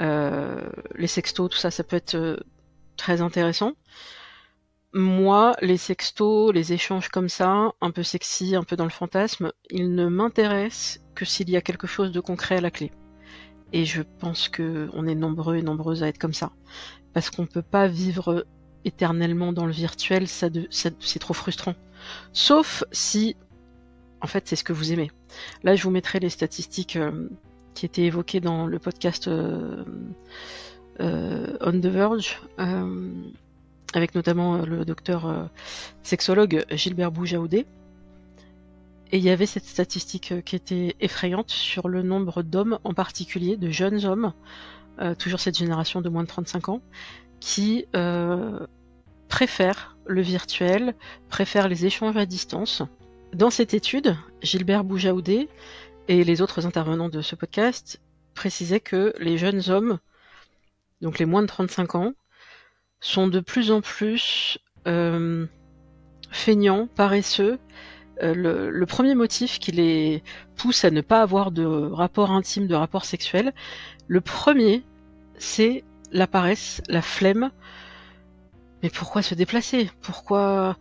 euh, 0.00 0.68
les 0.94 1.08
sextos, 1.08 1.50
tout 1.50 1.58
ça, 1.58 1.70
ça 1.70 1.82
peut 1.82 1.96
être 1.96 2.14
euh, 2.14 2.36
très 2.96 3.20
intéressant 3.20 3.72
moi, 4.94 5.54
les 5.60 5.76
sextos, 5.76 6.52
les 6.52 6.72
échanges 6.72 7.08
comme 7.08 7.28
ça, 7.28 7.72
un 7.80 7.90
peu 7.90 8.02
sexy, 8.02 8.56
un 8.56 8.64
peu 8.64 8.76
dans 8.76 8.84
le 8.84 8.90
fantasme, 8.90 9.52
ils 9.70 9.94
ne 9.94 10.08
m'intéressent 10.08 11.00
que 11.14 11.24
s'il 11.24 11.50
y 11.50 11.56
a 11.56 11.60
quelque 11.60 11.86
chose 11.86 12.10
de 12.10 12.20
concret 12.20 12.56
à 12.56 12.60
la 12.60 12.70
clé. 12.70 12.90
Et 13.72 13.84
je 13.84 14.02
pense 14.18 14.48
que 14.48 14.88
on 14.94 15.06
est 15.06 15.14
nombreux 15.14 15.56
et 15.56 15.62
nombreuses 15.62 16.02
à 16.02 16.08
être 16.08 16.18
comme 16.18 16.34
ça. 16.34 16.50
Parce 17.12 17.30
qu'on 17.30 17.46
peut 17.46 17.62
pas 17.62 17.86
vivre 17.86 18.46
éternellement 18.84 19.52
dans 19.52 19.66
le 19.66 19.72
virtuel, 19.72 20.26
c'est 20.28 21.18
trop 21.18 21.34
frustrant. 21.34 21.74
Sauf 22.32 22.84
si, 22.92 23.36
en 24.20 24.26
fait, 24.26 24.48
c'est 24.48 24.56
ce 24.56 24.64
que 24.64 24.72
vous 24.72 24.92
aimez. 24.92 25.10
Là, 25.62 25.76
je 25.76 25.82
vous 25.82 25.90
mettrai 25.90 26.20
les 26.20 26.30
statistiques 26.30 26.96
euh, 26.96 27.28
qui 27.74 27.86
étaient 27.86 28.04
évoquées 28.04 28.40
dans 28.40 28.66
le 28.66 28.78
podcast 28.78 29.28
euh, 29.28 29.84
euh, 31.00 31.56
On 31.60 31.72
the 31.72 31.86
Verge 31.86 32.40
avec 33.94 34.14
notamment 34.14 34.58
le 34.58 34.84
docteur 34.84 35.48
sexologue 36.02 36.66
Gilbert 36.70 37.10
Boujaoudé. 37.10 37.64
Et 39.10 39.18
il 39.18 39.24
y 39.24 39.30
avait 39.30 39.46
cette 39.46 39.64
statistique 39.64 40.32
euh, 40.32 40.40
qui 40.40 40.56
était 40.56 40.96
effrayante 41.00 41.50
sur 41.50 41.88
le 41.88 42.02
nombre 42.02 42.42
d'hommes, 42.42 42.78
en 42.84 42.94
particulier 42.94 43.56
de 43.56 43.70
jeunes 43.70 44.04
hommes, 44.04 44.32
toujours 45.20 45.38
cette 45.38 45.56
génération 45.56 46.00
de 46.00 46.08
moins 46.08 46.24
de 46.24 46.28
35 46.28 46.70
ans, 46.70 46.82
qui 47.38 47.86
préfèrent 49.28 49.96
le 50.06 50.22
virtuel, 50.22 50.94
préfèrent 51.28 51.68
les 51.68 51.86
échanges 51.86 52.16
à 52.16 52.26
distance. 52.26 52.82
Dans 53.32 53.50
cette 53.50 53.74
étude, 53.74 54.16
Gilbert 54.42 54.82
Boujaoudé 54.82 55.48
et 56.08 56.24
les 56.24 56.40
autres 56.40 56.66
intervenants 56.66 57.10
de 57.10 57.20
ce 57.20 57.36
podcast 57.36 58.00
précisaient 58.34 58.80
que 58.80 59.14
les 59.18 59.36
jeunes 59.36 59.68
hommes, 59.68 59.98
donc 61.02 61.18
les 61.18 61.26
moins 61.26 61.42
de 61.42 61.46
35 61.46 61.94
ans, 61.94 62.12
sont 63.00 63.28
de 63.28 63.40
plus 63.40 63.70
en 63.70 63.80
plus 63.80 64.58
euh, 64.86 65.46
feignants, 66.30 66.88
paresseux. 66.96 67.58
Euh, 68.22 68.70
le, 68.70 68.86
premier 68.86 69.14
motif 69.14 69.58
qui 69.58 69.72
les 69.72 70.22
pousse 70.56 70.84
à 70.84 70.90
ne 70.90 71.00
pas 71.00 71.22
avoir 71.22 71.50
de 71.50 71.64
rapport 71.64 72.30
intime, 72.30 72.66
de 72.66 72.74
rapport 72.74 73.04
sexuel, 73.04 73.52
le 74.08 74.20
premier, 74.20 74.82
c'est 75.38 75.84
la 76.12 76.26
paresse, 76.26 76.82
la 76.88 77.02
flemme. 77.02 77.50
Mais 78.82 78.90
pourquoi 78.90 79.22
se 79.22 79.34
déplacer? 79.34 79.90
Pourquoi 80.00 80.76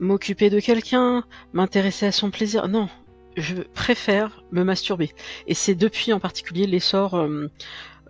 m'occuper 0.00 0.50
de 0.50 0.60
quelqu'un 0.60 1.24
M'intéresser 1.52 2.06
à 2.06 2.12
son 2.12 2.30
plaisir? 2.30 2.68
Non, 2.68 2.88
je 3.36 3.56
préfère 3.56 4.42
me 4.50 4.64
masturber. 4.64 5.10
Et 5.46 5.54
c'est 5.54 5.74
depuis 5.74 6.12
en 6.12 6.20
particulier 6.20 6.66
l'essor 6.66 7.14
euh, 7.14 7.48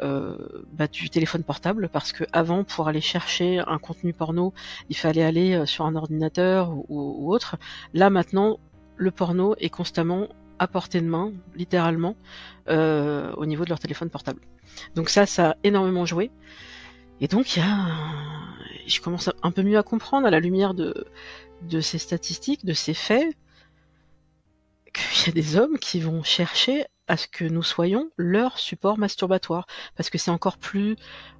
bah, 0.02 0.88
du 0.88 1.10
téléphone 1.10 1.44
portable 1.44 1.88
parce 1.88 2.12
que 2.12 2.24
avant 2.32 2.64
pour 2.64 2.88
aller 2.88 3.00
chercher 3.00 3.60
un 3.60 3.78
contenu 3.78 4.12
porno 4.12 4.52
il 4.88 4.96
fallait 4.96 5.22
aller 5.22 5.64
sur 5.66 5.84
un 5.86 5.94
ordinateur 5.94 6.72
ou, 6.88 7.32
autre. 7.32 7.56
Là 7.94 8.10
maintenant 8.10 8.58
le 8.96 9.10
porno 9.10 9.54
est 9.58 9.70
constamment 9.70 10.28
à 10.58 10.66
portée 10.66 11.00
de 11.00 11.06
main 11.06 11.32
littéralement 11.54 12.16
au 12.68 13.46
niveau 13.46 13.64
de 13.64 13.68
leur 13.68 13.78
téléphone 13.78 14.10
portable. 14.10 14.40
Donc 14.94 15.08
ça 15.08 15.26
ça 15.26 15.50
a 15.50 15.56
énormément 15.62 16.06
joué. 16.06 16.30
Et 17.20 17.28
donc 17.28 17.56
il 17.56 17.60
y 17.60 17.62
a 17.62 17.88
je 18.86 19.00
commence 19.00 19.30
un 19.42 19.50
peu 19.52 19.62
mieux 19.62 19.78
à 19.78 19.82
comprendre 19.82 20.26
à 20.26 20.30
la 20.30 20.40
lumière 20.40 20.74
de 20.74 21.06
de 21.62 21.80
ces 21.80 21.98
statistiques 21.98 22.64
de 22.64 22.72
ces 22.72 22.94
faits 22.94 23.36
qu'il 24.92 25.26
y 25.26 25.30
a 25.30 25.32
des 25.32 25.56
hommes 25.56 25.78
qui 25.78 26.00
vont 26.00 26.22
chercher 26.22 26.84
à 27.12 27.18
ce 27.18 27.28
que 27.28 27.44
nous 27.44 27.62
soyons 27.62 28.10
leur 28.16 28.58
support 28.58 28.96
masturbatoire, 28.96 29.66
parce 29.96 30.08
que 30.08 30.16
c'est 30.16 30.30
encore 30.30 30.56
plus 30.56 30.96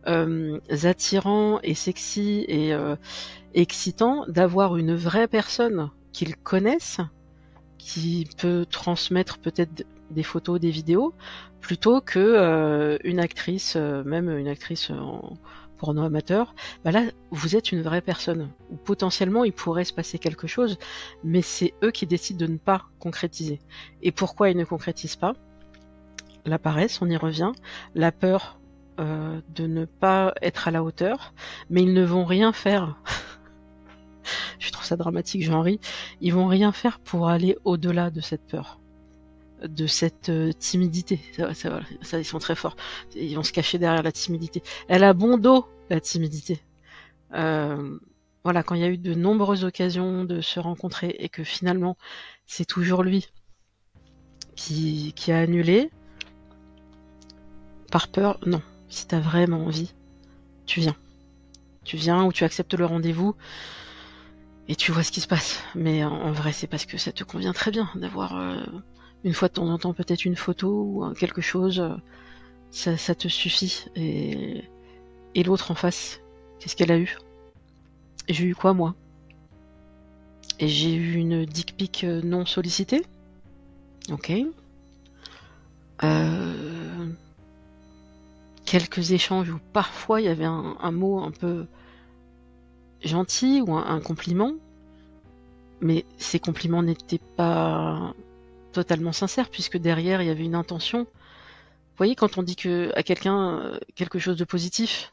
euh, 0.07 0.61
attirant 0.83 1.61
et 1.63 1.73
sexy 1.73 2.45
et 2.47 2.75
euh, 2.75 2.95
excitant 3.55 4.27
d'avoir 4.29 4.77
une 4.77 4.95
vraie 4.95 5.29
personne 5.29 5.89
qu'ils 6.13 6.37
connaissent, 6.37 7.01
qui 7.79 8.29
peut 8.37 8.67
transmettre 8.69 9.39
peut-être 9.39 9.87
des 10.11 10.23
photos, 10.23 10.61
des 10.61 10.69
vidéos, 10.71 11.15
plutôt 11.63 12.03
que 12.03 12.19
euh, 12.19 12.99
une 13.03 13.19
actrice, 13.19 13.77
même 13.77 14.29
une 14.29 14.49
actrice 14.49 14.91
en, 14.91 15.39
porno 15.79 16.03
amateur, 16.03 16.55
bah 16.85 16.93
là, 16.93 17.03
vous 17.31 17.57
êtes 17.57 17.73
une 17.73 17.81
vraie 17.81 18.03
personne. 18.03 18.51
Ou 18.71 18.77
potentiellement, 18.77 19.43
il 19.43 19.55
pourrait 19.55 19.85
se 19.85 19.95
passer 19.95 20.19
quelque 20.19 20.47
chose, 20.47 20.77
mais 21.25 21.41
c'est 21.41 21.73
eux 21.83 21.91
qui 21.91 22.07
décident 22.07 22.47
de 22.47 22.53
ne 22.53 22.59
pas 22.59 22.85
concrétiser. 23.01 23.59
Et 24.03 24.13
pourquoi 24.13 24.51
ils 24.51 24.57
ne 24.57 24.65
concrétisent 24.65 25.17
pas? 25.17 25.35
La 26.45 26.59
paresse, 26.59 27.01
on 27.03 27.09
y 27.09 27.17
revient. 27.17 27.53
La 27.95 28.13
peur 28.13 28.59
euh, 29.01 29.41
de 29.55 29.67
ne 29.67 29.85
pas 29.85 30.35
être 30.43 30.69
à 30.69 30.71
la 30.71 30.83
hauteur, 30.83 31.35
mais 31.71 31.83
ils 31.83 31.95
ne 31.95 32.05
vont 32.05 32.25
rien 32.25 32.53
faire. 32.53 32.97
Je 34.59 34.71
trouve 34.71 34.85
ça 34.85 34.97
dramatique, 34.97 35.45
j'en 35.45 35.63
ris. 35.63 35.81
Ils 36.21 36.33
vont 36.33 36.47
rien 36.47 36.73
faire 36.73 37.01
pour 37.01 37.29
aller 37.29 37.57
au-delà 37.65 38.11
de 38.11 38.21
cette 38.21 38.47
peur 38.47 38.79
de 39.63 39.87
cette 39.87 40.29
euh, 40.29 40.53
timidité. 40.53 41.21
Ça, 41.55 42.19
ils 42.19 42.25
sont 42.25 42.39
très 42.39 42.55
forts. 42.55 42.77
Ils 43.15 43.35
vont 43.37 43.43
se 43.43 43.53
cacher 43.53 43.79
derrière 43.79 44.03
la 44.03 44.13
timidité. 44.13 44.63
Elle 44.89 45.05
a 45.05 45.13
bon 45.13 45.39
dos, 45.39 45.67
la 45.89 46.01
timidité. 46.01 46.61
Euh, 47.35 47.99
voilà, 48.45 48.63
quand 48.63 48.75
il 48.75 48.81
y 48.81 48.85
a 48.85 48.89
eu 48.89 48.99
de 48.99 49.15
nombreuses 49.15 49.65
occasions 49.65 50.25
de 50.25 50.41
se 50.41 50.59
rencontrer 50.59 51.15
et 51.19 51.29
que 51.29 51.45
finalement 51.45 51.97
c'est 52.47 52.65
toujours 52.65 53.03
lui 53.03 53.29
qui 54.57 55.13
a 55.29 55.39
annulé, 55.39 55.91
par 57.93 58.09
peur, 58.09 58.39
non. 58.47 58.63
Si 58.89 59.07
t'as 59.07 59.21
vraiment 59.21 59.67
envie, 59.67 59.93
tu 60.67 60.81
viens. 60.81 60.97
Tu 61.85 61.97
viens 61.97 62.25
ou 62.25 62.33
tu 62.33 62.43
acceptes 62.43 62.75
le 62.75 62.87
rendez-vous 62.87 63.37
et 64.67 64.75
tu 64.75 64.93
vois 64.93 65.03
ce 65.03 65.13
qui 65.13 65.21
se 65.21 65.29
passe. 65.29 65.63
Mais 65.75 66.03
en, 66.03 66.33
vrai, 66.33 66.53
c'est 66.53 66.67
parce 66.67 66.87
que 66.87 66.97
ça 66.97 67.13
te 67.13 67.23
convient 67.23 67.53
très 67.53 67.71
bien 67.71 67.91
d'avoir 67.95 68.37
euh, 68.37 68.65
une 69.25 69.35
fois 69.35 69.49
de 69.49 69.55
temps 69.55 69.69
en 69.69 69.79
temps 69.79 69.93
peut-être 69.93 70.25
une 70.25 70.37
photo 70.37 70.69
ou 70.71 71.15
quelque 71.15 71.43
chose, 71.43 71.81
euh, 71.81 72.97
ça, 72.97 73.15
te 73.15 73.29
suffit. 73.29 73.85
Et, 73.95 74.65
et 75.35 75.43
l'autre 75.43 75.71
en 75.71 75.75
face, 75.75 76.21
qu'est-ce 76.59 76.77
qu'elle 76.77 76.93
a 76.93 76.99
eu? 76.99 77.19
J'ai 78.29 78.45
eu 78.45 78.55
quoi 78.55 78.73
moi? 78.73 78.95
Et 80.61 80.69
j'ai 80.69 80.95
eu 80.95 81.15
une 81.15 81.45
dick 81.45 81.77
pic 81.77 82.05
euh, 82.05 82.23
non 82.23 82.47
sollicitée? 82.47 83.05
Ok. 84.11 84.33
Euh, 86.05 86.72
quelques 88.73 89.13
échanges 89.13 89.51
où 89.51 89.59
parfois 89.75 90.23
il 90.23 90.25
y 90.25 90.31
avait 90.31 90.47
un, 90.47 90.93
mot 90.93 91.23
un 91.23 91.31
peu 91.31 91.67
gentil 93.05 93.61
ou 93.61 93.77
un 93.77 94.01
compliment, 94.01 94.55
mais 95.83 96.07
ces 96.17 96.39
compliments 96.39 96.83
n'étaient 96.83 97.21
pas 97.37 98.15
totalement 98.73 99.13
sincère, 99.13 99.51
puisque 99.51 99.77
derrière, 99.77 100.23
il 100.23 100.29
y 100.29 100.31
avait 100.31 100.47
une 100.47 100.55
intention. 100.55 101.01
Vous 101.01 101.99
voyez, 101.99 102.15
quand 102.15 102.39
on 102.39 102.43
dit 102.43 102.57
à 102.95 103.03
quelqu'un 103.03 103.59
euh, 103.59 103.79
quelque 103.95 104.19
chose 104.19 104.39
de 104.39 104.45
positif, 104.45 105.13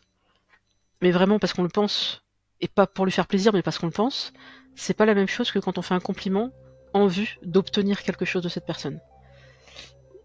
mais 1.01 1.12
vraiment 1.12 1.38
parce 1.38 1.51
qu'on 1.51 1.63
le 1.63 1.68
pense, 1.68 2.24
et 2.62 2.70
pas 2.70 2.88
pour 2.88 3.04
lui 3.04 3.12
faire 3.12 3.28
plaisir, 3.28 3.51
mais 3.51 3.62
parce 3.62 3.78
qu'on 3.78 3.88
le 3.88 3.92
pense, 3.92 4.32
c'est 4.78 4.94
pas 4.94 5.06
la 5.06 5.16
même 5.16 5.28
chose 5.28 5.51
que 5.51 5.60
quand 5.60 5.78
on 5.78 5.82
fait 5.82 5.96
un 5.96 6.00
compliment 6.00 6.51
en 6.94 7.08
vue 7.08 7.38
d'obtenir 7.44 8.04
quelque 8.04 8.24
chose 8.24 8.42
de 8.42 8.48
cette 8.48 8.66
personne. 8.66 9.01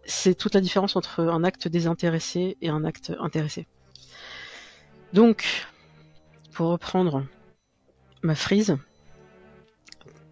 C'est 0.05 0.35
toute 0.35 0.53
la 0.53 0.61
différence 0.61 0.95
entre 0.95 1.21
un 1.21 1.43
acte 1.43 1.67
désintéressé 1.67 2.57
et 2.61 2.69
un 2.69 2.83
acte 2.85 3.13
intéressé. 3.19 3.67
Donc, 5.13 5.65
pour 6.51 6.69
reprendre 6.69 7.25
ma 8.21 8.35
frise, 8.35 8.77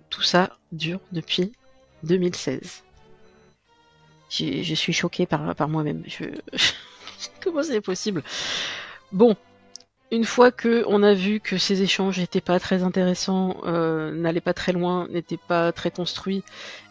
tout 0.10 0.22
ça 0.22 0.58
dure 0.72 1.00
depuis 1.12 1.54
2016 2.04 2.84
je 4.42 4.74
suis 4.74 4.94
choquée 4.94 5.26
par, 5.26 5.56
par 5.56 5.70
moi-même. 5.70 6.04
Comment 7.44 7.64
c'est 7.64 7.82
possible? 7.82 8.24
Bon, 9.12 9.36
une 10.12 10.26
fois 10.26 10.52
que 10.52 10.84
on 10.88 11.04
a 11.04 11.14
vu 11.14 11.40
que 11.40 11.58
ces 11.58 11.82
échanges 11.82 12.20
n'étaient 12.20 12.42
pas 12.42 12.60
très 12.60 12.84
intéressants, 12.84 13.58
euh, 13.66 14.12
n'allaient 14.12 14.42
pas 14.42 14.54
très 14.54 14.72
loin, 14.72 15.08
n'étaient 15.10 15.38
pas 15.38 15.72
très 15.72 15.92
construits, 15.92 16.44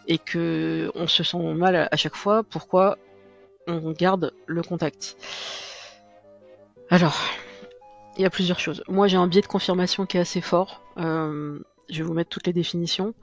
et 0.07 0.17
que 0.17 0.91
on 0.95 1.07
se 1.07 1.23
sent 1.23 1.53
mal 1.53 1.75
à, 1.91 1.95
chaque 1.95 2.15
fois, 2.15 2.43
pourquoi 2.43 2.97
on 3.67 3.91
garde 3.91 4.33
le 4.45 4.61
contact 4.61 5.17
Alors, 6.89 7.17
il 8.17 8.21
y 8.21 8.25
a 8.25 8.29
plusieurs 8.29 8.59
choses. 8.59 8.83
Moi, 8.87 9.07
j'ai 9.07 9.17
un 9.17 9.27
biais 9.27 9.41
de 9.41 9.47
confirmation 9.47 10.05
qui 10.05 10.17
est 10.17 10.21
assez 10.21 10.41
fort. 10.41 10.81
Euh, 10.97 11.59
je 11.89 11.97
vais 11.97 12.03
vous 12.03 12.13
mettre 12.13 12.29
toutes 12.29 12.47
les 12.47 12.53
définitions 12.53 13.13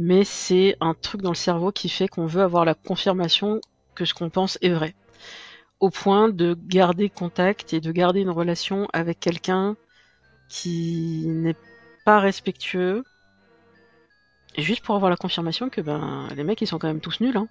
mais 0.00 0.24
c'est 0.24 0.76
un 0.80 0.94
truc 0.94 1.20
dans 1.20 1.30
le 1.30 1.34
cerveau 1.34 1.72
qui 1.72 1.90
fait 1.90 2.08
qu'on 2.08 2.24
veut 2.24 2.40
avoir 2.40 2.64
la 2.64 2.74
confirmation 2.74 3.60
que 3.94 4.06
ce 4.06 4.14
qu'on 4.14 4.30
pense 4.30 4.58
est 4.62 4.70
vrai. 4.70 4.94
Au 5.78 5.90
point 5.90 6.30
de 6.30 6.56
garder 6.68 7.10
contact 7.10 7.74
et 7.74 7.80
de 7.80 7.92
garder 7.92 8.20
une 8.20 8.30
relation 8.30 8.88
avec 8.94 9.20
quelqu'un 9.20 9.76
qui 10.48 11.24
n'est 11.26 11.56
pas 12.06 12.18
respectueux, 12.18 13.04
juste 14.58 14.84
pour 14.84 14.94
avoir 14.96 15.10
la 15.10 15.16
confirmation 15.16 15.70
que 15.70 15.80
ben 15.80 16.28
les 16.36 16.44
mecs 16.44 16.60
ils 16.60 16.66
sont 16.66 16.78
quand 16.78 16.88
même 16.88 17.00
tous 17.00 17.20
nuls. 17.20 17.36
Hein. 17.36 17.48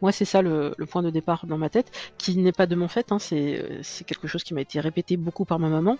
Moi 0.00 0.12
c'est 0.12 0.24
ça 0.24 0.42
le, 0.42 0.74
point 0.90 1.02
de 1.02 1.10
départ 1.10 1.46
dans 1.46 1.58
ma 1.58 1.68
tête, 1.68 1.90
qui 2.18 2.36
n'est 2.36 2.52
pas 2.52 2.66
de 2.66 2.74
mon 2.74 2.88
fait, 2.88 3.12
hein. 3.12 3.18
c'est 3.18 4.04
quelque 4.06 4.28
chose 4.28 4.44
qui 4.44 4.54
m'a 4.54 4.60
été 4.60 4.80
répété 4.80 5.16
beaucoup 5.16 5.44
par 5.44 5.58
ma 5.58 5.68
maman. 5.68 5.98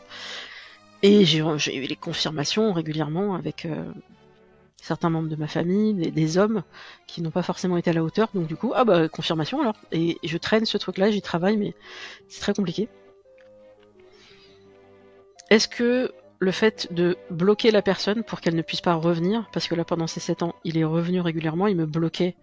Et 1.03 1.25
j'ai 1.25 1.41
eu 1.77 1.87
les 1.87 1.97
confirmations 1.97 2.73
régulièrement 2.73 3.37
avec, 3.37 3.67
euh, 3.67 3.85
certains 4.81 5.11
membres 5.11 5.29
de 5.29 5.37
ma 5.37 5.47
famille, 5.47 5.95
des, 5.95 6.39
hommes 6.39 6.63
qui 7.07 7.23
n'ont 7.23 7.31
pas 7.31 7.43
forcément 7.43 7.77
été 7.77 7.91
à 7.91 7.93
la 7.93 8.03
hauteur. 8.03 8.29
Donc 8.35 8.47
du 8.47 8.57
coup, 8.57 8.73
ah 8.75 8.85
bah 8.85 9.09
confirmation 9.09 9.61
alors. 9.61 9.77
Et, 9.93 10.19
je 10.25 10.39
traîne 10.39 10.65
ce 10.65 10.79
truc-là, 10.79 11.11
j'y 11.11 11.23
travaille, 11.23 11.57
mais 11.57 11.75
c'est 12.29 12.41
très 12.41 12.55
compliqué. 12.55 12.89
Est-ce 15.51 15.69
que 15.69 16.13
le 16.41 16.51
fait 16.51 16.93
de 16.93 17.17
bloquer 17.31 17.71
la 17.71 17.83
personne 17.83 18.23
pour 18.23 18.41
qu'elle 18.41 18.55
ne 18.55 18.63
puisse 18.63 18.81
pas 18.81 18.95
revenir, 18.95 19.49
parce 19.53 19.69
que 19.69 19.75
là 19.75 19.85
pendant 19.85 20.07
ces 20.07 20.21
7 20.21 20.43
ans, 20.43 20.55
il 20.65 20.79
est 20.79 20.85
revenu 20.85 21.21
régulièrement, 21.21 21.67
il 21.67 21.77
me 21.77 21.87
bloquait, 21.87 22.37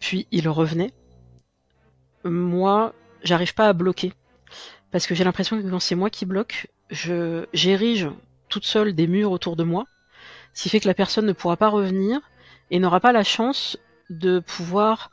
puis 0.00 0.26
il 0.30 0.48
revenait. 0.48 0.92
Moi, 2.24 2.94
j'arrive 3.22 3.54
pas 3.54 3.68
à 3.68 3.72
bloquer. 3.72 4.12
Parce 4.90 5.06
que 5.06 5.14
j'ai 5.14 5.24
l'impression 5.24 5.60
que 5.60 5.68
quand 5.68 5.80
c'est 5.80 5.94
moi 5.94 6.10
qui 6.10 6.26
bloque, 6.26 6.68
je 6.90 7.46
j'érige 7.52 8.08
toute 8.48 8.64
seule 8.64 8.94
des 8.94 9.06
murs 9.06 9.32
autour 9.32 9.56
de 9.56 9.64
moi 9.64 9.84
ce 10.56 10.62
qui 10.62 10.68
fait 10.70 10.80
que 10.80 10.88
la 10.88 10.94
personne 10.94 11.26
ne 11.26 11.32
pourra 11.32 11.58
pas 11.58 11.68
revenir 11.68 12.18
et 12.70 12.78
n'aura 12.78 12.98
pas 12.98 13.12
la 13.12 13.22
chance 13.22 13.76
de 14.08 14.40
pouvoir 14.40 15.10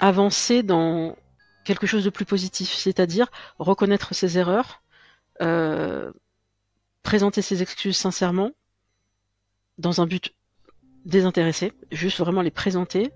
avancer 0.00 0.64
dans 0.64 1.16
quelque 1.64 1.86
chose 1.86 2.04
de 2.04 2.10
plus 2.10 2.24
positif, 2.24 2.74
c'est-à-dire 2.74 3.28
reconnaître 3.60 4.14
ses 4.14 4.36
erreurs, 4.36 4.82
euh, 5.42 6.10
présenter 7.04 7.42
ses 7.42 7.62
excuses 7.62 7.96
sincèrement, 7.96 8.50
dans 9.78 10.00
un 10.00 10.06
but 10.06 10.34
désintéressé, 11.04 11.72
juste 11.92 12.18
vraiment 12.18 12.42
les 12.42 12.50
présenter, 12.50 13.12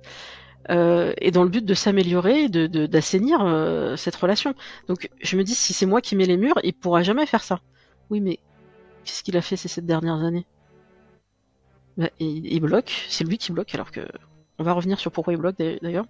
euh, 0.70 1.14
et 1.18 1.30
dans 1.30 1.42
le 1.42 1.48
but 1.48 1.64
de 1.64 1.74
s'améliorer 1.74 2.48
de, 2.48 2.86
d'assainir 2.86 3.40
euh, 3.42 3.96
cette 3.96 4.14
relation. 4.14 4.54
Donc 4.86 5.10
je 5.20 5.36
me 5.36 5.42
dis, 5.42 5.54
si 5.54 5.72
c'est 5.72 5.86
moi 5.86 6.00
qui 6.00 6.14
mets 6.14 6.26
les 6.26 6.36
murs, 6.36 6.60
il 6.62 6.74
pourra 6.74 7.02
jamais 7.02 7.26
faire 7.26 7.42
ça. 7.42 7.60
Oui, 8.10 8.20
mais 8.20 8.38
qu'est-ce 9.04 9.24
qu'il 9.24 9.36
a 9.36 9.42
fait 9.42 9.56
ces 9.56 9.68
sept 9.68 9.86
dernières 9.86 10.22
années? 10.22 10.46
Bah, 11.96 12.10
il, 12.20 12.60
bloque, 12.60 13.06
c'est 13.08 13.24
lui 13.24 13.38
qui 13.38 13.50
bloque, 13.50 13.74
alors 13.74 13.90
que. 13.90 14.06
On 14.60 14.64
va 14.64 14.72
revenir 14.72 14.98
sur 14.98 15.12
pourquoi 15.12 15.32
il 15.32 15.36
bloque 15.36 15.56
d'ailleurs. 15.56 16.06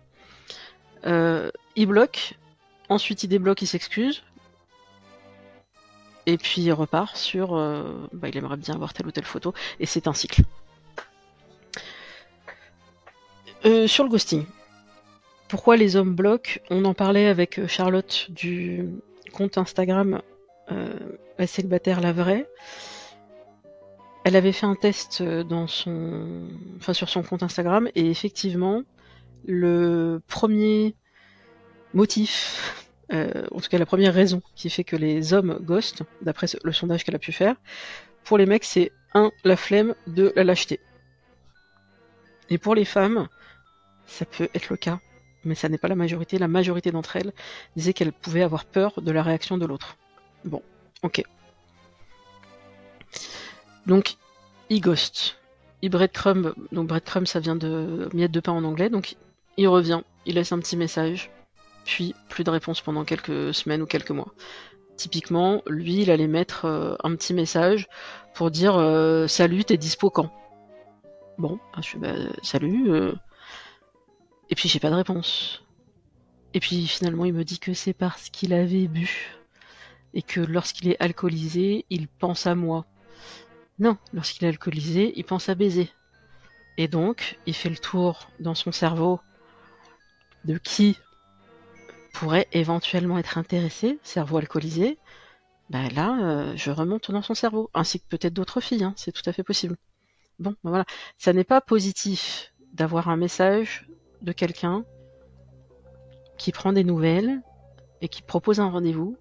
Euh, 1.06 1.50
il 1.76 1.86
bloque, 1.86 2.34
ensuite 2.88 3.22
il 3.22 3.28
débloque, 3.28 3.60
il 3.62 3.66
s'excuse, 3.66 4.22
et 6.28 6.36
puis 6.36 6.60
il 6.60 6.72
repart 6.72 7.16
sur. 7.16 7.56
Euh, 7.56 8.06
bah, 8.12 8.28
il 8.28 8.36
aimerait 8.36 8.58
bien 8.58 8.74
avoir 8.74 8.92
telle 8.92 9.06
ou 9.06 9.10
telle 9.10 9.24
photo, 9.24 9.54
et 9.80 9.86
c'est 9.86 10.06
un 10.06 10.12
cycle. 10.12 10.42
Euh, 13.64 13.86
sur 13.86 14.04
le 14.04 14.10
ghosting. 14.10 14.44
Pourquoi 15.48 15.78
les 15.78 15.96
hommes 15.96 16.14
bloquent? 16.14 16.60
On 16.68 16.84
en 16.84 16.92
parlait 16.92 17.26
avec 17.26 17.66
Charlotte 17.66 18.26
du 18.28 18.90
compte 19.32 19.56
Instagram 19.56 20.20
euh, 20.70 20.92
la 21.38 21.46
célibataire 21.46 22.02
la 22.02 22.12
vraie? 22.12 22.46
Elle 24.24 24.36
avait 24.36 24.52
fait 24.52 24.66
un 24.66 24.74
test 24.74 25.22
dans 25.22 25.66
son, 25.66 26.50
enfin 26.76 26.92
sur 26.92 27.08
son 27.08 27.22
compte 27.22 27.42
Instagram 27.42 27.88
et 27.94 28.10
effectivement 28.10 28.82
le 29.46 30.20
premier 30.26 30.94
motif, 31.94 32.87
euh, 33.12 33.46
en 33.52 33.60
tout 33.60 33.68
cas 33.68 33.78
la 33.78 33.86
première 33.86 34.14
raison 34.14 34.42
qui 34.54 34.70
fait 34.70 34.84
que 34.84 34.96
les 34.96 35.32
hommes 35.32 35.58
ghostent, 35.62 36.02
d'après 36.22 36.46
le 36.62 36.72
sondage 36.72 37.04
qu'elle 37.04 37.16
a 37.16 37.20
pu 37.20 37.32
faire, 37.32 37.56
pour 38.24 38.38
les 38.38 38.46
mecs 38.46 38.64
c'est 38.64 38.92
un 39.14 39.30
la 39.44 39.56
flemme, 39.56 39.94
deux 40.06 40.32
la 40.36 40.44
lâcheté. 40.44 40.80
Et 42.50 42.58
pour 42.58 42.74
les 42.74 42.84
femmes, 42.84 43.28
ça 44.06 44.24
peut 44.24 44.48
être 44.54 44.70
le 44.70 44.76
cas, 44.76 45.00
mais 45.44 45.54
ça 45.54 45.68
n'est 45.68 45.78
pas 45.78 45.88
la 45.88 45.94
majorité. 45.94 46.38
La 46.38 46.48
majorité 46.48 46.90
d'entre 46.90 47.16
elles 47.16 47.32
disaient 47.76 47.92
qu'elles 47.92 48.12
pouvaient 48.12 48.42
avoir 48.42 48.64
peur 48.64 49.00
de 49.00 49.10
la 49.10 49.22
réaction 49.22 49.58
de 49.58 49.66
l'autre. 49.66 49.96
Bon, 50.44 50.62
ok. 51.02 51.22
Donc, 53.86 54.16
e-ghost. 54.70 55.38
E-breadcrumb, 55.84 56.54
donc 56.72 56.88
breadcrumb 56.88 57.26
ça 57.26 57.38
vient 57.38 57.54
de 57.54 58.08
miette 58.12 58.32
de 58.32 58.40
pain 58.40 58.52
en 58.52 58.64
anglais, 58.64 58.90
donc 58.90 59.16
il 59.56 59.68
revient, 59.68 60.00
il 60.26 60.34
laisse 60.34 60.50
un 60.50 60.58
petit 60.58 60.76
message, 60.76 61.30
puis 61.88 62.14
plus 62.28 62.44
de 62.44 62.50
réponse 62.50 62.82
pendant 62.82 63.04
quelques 63.06 63.54
semaines 63.54 63.80
ou 63.80 63.86
quelques 63.86 64.10
mois. 64.10 64.34
Typiquement, 64.96 65.62
lui, 65.66 66.02
il 66.02 66.10
allait 66.10 66.26
mettre 66.26 66.66
euh, 66.66 66.94
un 67.02 67.16
petit 67.16 67.32
message 67.32 67.88
pour 68.34 68.50
dire 68.50 68.76
euh, 68.76 69.26
Salut, 69.26 69.64
t'es 69.64 69.78
dispo 69.78 70.10
quand? 70.10 70.30
Bon, 71.38 71.58
je 71.80 71.88
fais 71.88 71.98
bah, 71.98 72.14
Salut. 72.42 72.90
Euh. 72.90 73.14
Et 74.50 74.54
puis 74.54 74.68
j'ai 74.68 74.80
pas 74.80 74.90
de 74.90 74.96
réponse. 74.96 75.64
Et 76.52 76.60
puis 76.60 76.86
finalement, 76.86 77.24
il 77.24 77.32
me 77.32 77.44
dit 77.44 77.58
que 77.58 77.72
c'est 77.72 77.94
parce 77.94 78.28
qu'il 78.28 78.52
avait 78.52 78.86
bu 78.86 79.38
et 80.12 80.20
que 80.20 80.40
lorsqu'il 80.40 80.90
est 80.90 81.00
alcoolisé, 81.00 81.86
il 81.88 82.06
pense 82.06 82.46
à 82.46 82.54
moi. 82.54 82.84
Non, 83.78 83.96
lorsqu'il 84.12 84.44
est 84.44 84.48
alcoolisé, 84.48 85.14
il 85.16 85.24
pense 85.24 85.48
à 85.48 85.54
baiser. 85.54 85.90
Et 86.76 86.86
donc, 86.86 87.38
il 87.46 87.54
fait 87.54 87.70
le 87.70 87.76
tour 87.76 88.28
dans 88.40 88.54
son 88.54 88.72
cerveau 88.72 89.20
de 90.44 90.58
qui 90.58 90.98
pourrait 92.18 92.48
éventuellement 92.50 93.16
être 93.18 93.38
intéressé, 93.38 94.00
cerveau 94.02 94.38
alcoolisé. 94.38 94.98
Ben 95.70 95.88
là, 95.94 96.18
euh, 96.20 96.52
je 96.56 96.72
remonte 96.72 97.12
dans 97.12 97.22
son 97.22 97.36
cerveau, 97.36 97.70
ainsi 97.74 98.00
que 98.00 98.06
peut-être 98.08 98.34
d'autres 98.34 98.60
filles, 98.60 98.82
hein, 98.82 98.92
c'est 98.96 99.12
tout 99.12 99.22
à 99.26 99.32
fait 99.32 99.44
possible. 99.44 99.76
Bon, 100.40 100.56
ben 100.64 100.70
voilà, 100.70 100.84
ça 101.16 101.32
n'est 101.32 101.44
pas 101.44 101.60
positif 101.60 102.52
d'avoir 102.72 103.08
un 103.08 103.16
message 103.16 103.88
de 104.22 104.32
quelqu'un 104.32 104.84
qui 106.38 106.50
prend 106.50 106.72
des 106.72 106.82
nouvelles 106.82 107.40
et 108.00 108.08
qui 108.08 108.22
propose 108.22 108.58
un 108.58 108.68
rendez-vous 108.68 109.16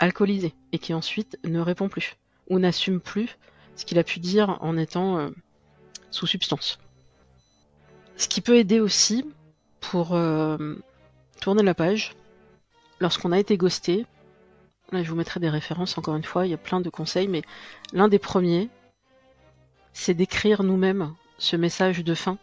alcoolisé 0.00 0.54
et 0.72 0.80
qui 0.80 0.92
ensuite 0.92 1.38
ne 1.44 1.60
répond 1.60 1.88
plus 1.88 2.16
ou 2.50 2.58
n'assume 2.58 3.00
plus 3.00 3.38
ce 3.76 3.84
qu'il 3.84 3.98
a 4.00 4.02
pu 4.02 4.18
dire 4.18 4.58
en 4.60 4.76
étant 4.76 5.18
euh, 5.18 5.30
sous 6.10 6.26
substance. 6.26 6.80
Ce 8.16 8.26
qui 8.26 8.40
peut 8.40 8.56
aider 8.56 8.80
aussi 8.80 9.24
pour 9.78 10.16
euh, 10.16 10.74
tourner 11.40 11.62
la 11.62 11.74
page 11.74 12.16
lorsqu'on 13.04 13.32
a 13.32 13.38
été 13.38 13.58
ghosté. 13.58 14.06
Là, 14.90 15.02
je 15.02 15.10
vous 15.10 15.16
mettrai 15.16 15.38
des 15.38 15.50
références 15.50 15.98
encore 15.98 16.16
une 16.16 16.24
fois, 16.24 16.46
il 16.46 16.50
y 16.50 16.54
a 16.54 16.58
plein 16.58 16.80
de 16.80 16.88
conseils, 16.88 17.28
mais 17.28 17.42
l'un 17.92 18.08
des 18.08 18.18
premiers, 18.18 18.70
c'est 19.92 20.14
d'écrire 20.14 20.62
nous-mêmes 20.62 21.12
ce 21.36 21.56
message 21.56 22.02
de 22.02 22.14
fin 22.14 22.38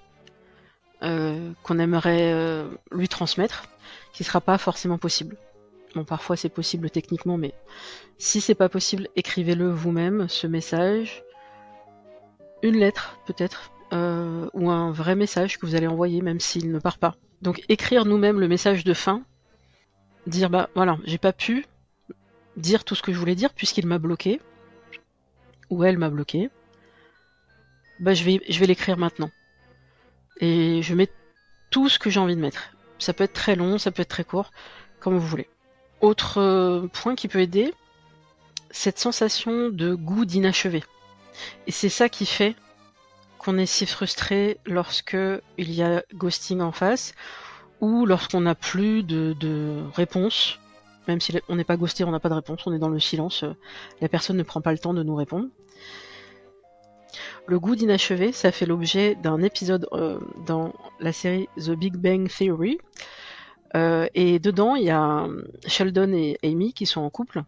euh, 1.01 1.51
qu'on 1.63 1.79
aimerait 1.79 2.63
lui 2.91 3.07
transmettre, 3.07 3.65
qui 4.13 4.23
sera 4.23 4.39
pas 4.39 4.59
forcément 4.59 4.99
possible. 4.99 5.35
Bon, 5.95 6.03
parfois 6.03 6.37
c'est 6.37 6.49
possible 6.49 6.91
techniquement, 6.91 7.37
mais 7.37 7.53
si 8.19 8.39
c'est 8.39 8.55
pas 8.55 8.69
possible, 8.69 9.07
écrivez-le 9.15 9.67
vous-même, 9.71 10.29
ce 10.29 10.45
message. 10.45 11.23
Une 12.61 12.77
lettre, 12.77 13.17
peut-être, 13.25 13.71
euh, 13.93 14.47
ou 14.53 14.69
un 14.69 14.91
vrai 14.91 15.15
message 15.15 15.57
que 15.57 15.65
vous 15.65 15.73
allez 15.73 15.87
envoyer, 15.87 16.21
même 16.21 16.39
s'il 16.39 16.71
ne 16.71 16.77
part 16.77 16.99
pas. 16.99 17.15
Donc 17.41 17.63
écrire 17.67 18.05
nous-mêmes 18.05 18.39
le 18.39 18.47
message 18.47 18.83
de 18.83 18.93
fin, 18.93 19.23
dire 20.27 20.49
bah 20.49 20.69
voilà, 20.75 20.97
j'ai 21.03 21.17
pas 21.17 21.33
pu 21.33 21.65
dire 22.57 22.83
tout 22.83 22.95
ce 22.95 23.01
que 23.01 23.13
je 23.13 23.17
voulais 23.17 23.35
dire 23.35 23.53
puisqu'il 23.53 23.87
m'a 23.87 23.97
bloqué, 23.97 24.41
ou 25.69 25.83
elle 25.83 25.97
m'a 25.97 26.09
bloqué. 26.09 26.49
Bah 27.99 28.13
je 28.13 28.23
vais, 28.23 28.41
je 28.49 28.59
vais 28.59 28.65
l'écrire 28.65 28.97
maintenant. 28.97 29.31
Et 30.39 30.81
je 30.81 30.95
mets 30.95 31.09
tout 31.69 31.87
ce 31.87 31.99
que 31.99 32.09
j'ai 32.09 32.19
envie 32.19 32.35
de 32.35 32.41
mettre. 32.41 32.73
Ça 32.99 33.13
peut 33.13 33.23
être 33.23 33.33
très 33.33 33.55
long, 33.55 33.77
ça 33.77 33.91
peut 33.91 34.01
être 34.01 34.09
très 34.09 34.23
court, 34.23 34.51
comme 34.99 35.17
vous 35.17 35.27
voulez. 35.27 35.49
Autre 36.01 36.39
euh, 36.39 36.87
point 36.87 37.15
qui 37.15 37.27
peut 37.27 37.39
aider, 37.39 37.73
cette 38.71 38.99
sensation 38.99 39.69
de 39.69 39.93
goût 39.93 40.25
d'inachevé. 40.25 40.83
Et 41.67 41.71
c'est 41.71 41.89
ça 41.89 42.09
qui 42.09 42.25
fait 42.25 42.55
qu'on 43.37 43.57
est 43.57 43.65
si 43.65 43.85
frustré 43.85 44.57
lorsque 44.65 45.17
il 45.57 45.71
y 45.71 45.81
a 45.81 46.03
ghosting 46.13 46.61
en 46.61 46.71
face 46.71 47.13
ou 47.81 48.05
lorsqu'on 48.05 48.41
n'a 48.41 48.55
plus 48.55 49.03
de, 49.03 49.35
de 49.39 49.83
réponse. 49.93 50.59
Même 51.07 51.19
si 51.19 51.35
on 51.49 51.55
n'est 51.55 51.63
pas 51.63 51.77
ghosté, 51.77 52.03
on 52.03 52.11
n'a 52.11 52.19
pas 52.19 52.29
de 52.29 52.35
réponse, 52.35 52.61
on 52.67 52.73
est 52.73 52.79
dans 52.79 52.89
le 52.89 52.99
silence, 52.99 53.43
la 54.01 54.07
personne 54.07 54.37
ne 54.37 54.43
prend 54.43 54.61
pas 54.61 54.71
le 54.71 54.77
temps 54.77 54.93
de 54.93 55.03
nous 55.03 55.15
répondre. 55.15 55.47
Le 57.47 57.59
goût 57.59 57.75
d'inachevé, 57.75 58.31
ça 58.31 58.51
fait 58.51 58.67
l'objet 58.67 59.15
d'un 59.15 59.41
épisode 59.41 59.87
euh, 59.93 60.19
dans 60.45 60.73
la 60.99 61.11
série 61.11 61.49
The 61.57 61.71
Big 61.71 61.95
Bang 61.95 62.29
Theory, 62.29 62.77
euh, 63.75 64.07
et 64.13 64.39
dedans, 64.39 64.75
il 64.75 64.83
y 64.83 64.89
a 64.89 65.27
Sheldon 65.65 66.13
et 66.13 66.37
Amy 66.43 66.73
qui 66.73 66.85
sont 66.85 67.01
en 67.01 67.09
couple. 67.09 67.43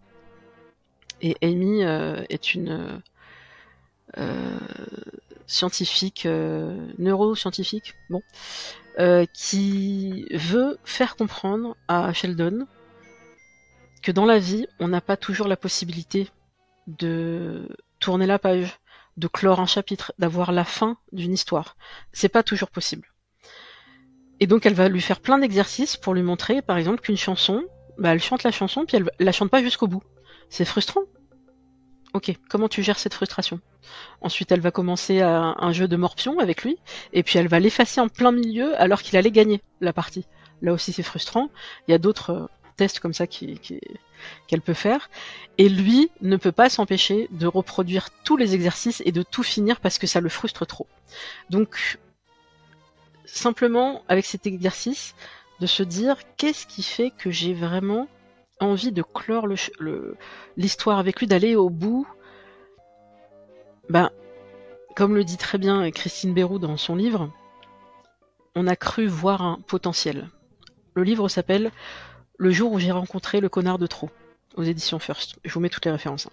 Et 1.22 1.36
Amy 1.42 1.84
euh, 1.84 2.24
est 2.30 2.54
une 2.54 3.02
euh, 4.18 4.60
scientifique, 5.48 6.28
neuroscientifique, 6.98 7.96
bon, 8.10 8.22
qui 9.34 10.26
veut 10.32 10.78
faire 10.84 11.16
comprendre 11.16 11.76
à 11.88 12.14
Sheldon 12.14 12.68
que 14.04 14.12
dans 14.12 14.26
la 14.26 14.38
vie, 14.38 14.68
on 14.80 14.90
n'a 14.90 15.02
pas 15.02 15.18
toujours 15.18 15.48
la 15.48 15.58
possibilité 15.58 16.30
de 16.88 17.68
tourner 18.00 18.28
la 18.28 18.38
page, 18.38 18.80
de 19.18 19.28
clore 19.28 19.60
un 19.60 19.66
chapitre, 19.66 20.14
d'avoir 20.20 20.52
la 20.52 20.66
fin 20.66 20.98
d'une 21.12 21.34
histoire. 21.34 21.78
C'est 22.12 22.30
pas 22.30 22.44
toujours 22.44 22.70
possible. 22.70 23.08
Et 24.40 24.48
donc 24.48 24.66
elle 24.66 24.74
va 24.74 24.90
lui 24.90 25.02
faire 25.02 25.22
plein 25.22 25.40
d'exercices 25.40 25.96
pour 25.96 26.14
lui 26.14 26.22
montrer, 26.22 26.62
par 26.62 26.78
exemple, 26.78 27.02
qu'une 27.02 27.18
chanson, 27.18 27.64
bah, 27.98 28.14
elle 28.14 28.22
chante 28.22 28.44
la 28.44 28.52
chanson, 28.52 28.86
puis 28.86 28.98
elle, 28.98 29.10
la 29.20 29.32
chante 29.32 29.50
pas 29.50 29.64
jusqu'au 29.64 29.88
bout. 29.88 30.04
C'est 30.50 30.66
frustrant. 30.66 31.04
Ok, 32.14 32.32
comment 32.48 32.68
tu 32.68 32.84
gères 32.84 33.00
cette 33.00 33.16
frustration? 33.16 33.60
Ensuite, 34.22 34.52
elle 34.52 34.62
va 34.62 34.70
commencer 34.70 35.22
à, 35.22 35.56
un 35.58 35.72
jeu 35.74 35.88
de 35.88 35.96
morpion 35.96 36.40
avec 36.40 36.64
lui, 36.64 36.78
et 37.12 37.24
puis 37.24 37.40
elle 37.40 37.48
va 37.48 37.60
l'effacer 37.60 38.02
en 38.02 38.08
plein 38.08 38.32
milieu 38.32 38.80
alors 38.80 39.02
qu'il 39.02 39.18
allait 39.18 39.32
gagner 39.32 39.62
la 39.82 39.94
partie. 39.94 40.26
Là 40.62 40.74
aussi, 40.74 40.94
c'est 40.94 41.04
frustrant. 41.04 41.50
Il 41.88 41.92
y 41.92 41.94
a 41.96 41.98
d'autres 41.98 42.30
euh, 42.30 42.46
tests 42.78 43.00
comme 43.00 43.14
ça 43.14 43.26
qu'elle 43.26 44.62
peut 44.62 44.76
faire. 44.76 45.10
Et 45.58 45.70
lui 45.70 46.12
ne 46.22 46.38
peut 46.38 46.52
pas 46.52 46.70
s'empêcher 46.70 47.28
de 47.32 47.48
reproduire 47.48 48.10
tous 48.24 48.38
les 48.38 48.54
exercices 48.54 49.02
et 49.06 49.12
de 49.12 49.24
tout 49.24 49.44
finir 49.44 49.80
parce 49.80 49.98
que 49.98 50.08
ça 50.08 50.22
le 50.22 50.30
frustre 50.30 50.68
trop. 50.68 50.88
Donc, 51.50 52.00
simplement 53.26 54.04
avec 54.08 54.26
cet 54.26 54.46
exercice 54.46 55.16
de 55.60 55.66
se 55.66 55.82
dire 55.82 56.18
qu'est-ce 56.38 56.68
qui 56.68 56.84
fait 56.84 57.10
que 57.10 57.32
j'ai 57.32 57.54
vraiment 57.54 58.08
envie 58.60 58.92
de 58.92 59.02
clore 59.02 59.48
l'histoire 60.58 61.00
avec 61.00 61.20
lui, 61.20 61.28
d'aller 61.28 61.56
au 61.56 61.70
bout. 61.70 62.08
Ben, 63.90 64.10
comme 64.96 65.16
le 65.16 65.24
dit 65.24 65.38
très 65.38 65.58
bien 65.58 65.90
Christine 65.92 66.34
Bérou 66.34 66.60
dans 66.60 66.78
son 66.78 66.96
livre, 66.96 67.32
on 68.56 68.68
a 68.68 68.76
cru 68.76 69.08
voir 69.08 69.42
un 69.42 69.60
potentiel. 69.68 70.30
Le 70.94 71.04
livre 71.04 71.28
s'appelle 71.28 71.72
Le 72.38 72.52
jour 72.52 72.72
où 72.72 72.80
j'ai 72.80 72.92
rencontré 72.92 73.40
le 73.40 73.50
connard 73.50 73.80
de 73.80 73.88
trop, 73.88 74.10
aux 74.56 74.64
éditions 74.64 75.00
First. 75.00 75.40
Je 75.44 75.54
vous 75.54 75.60
mets 75.60 75.70
toutes 75.70 75.86
les 75.86 75.92
références. 75.92 76.30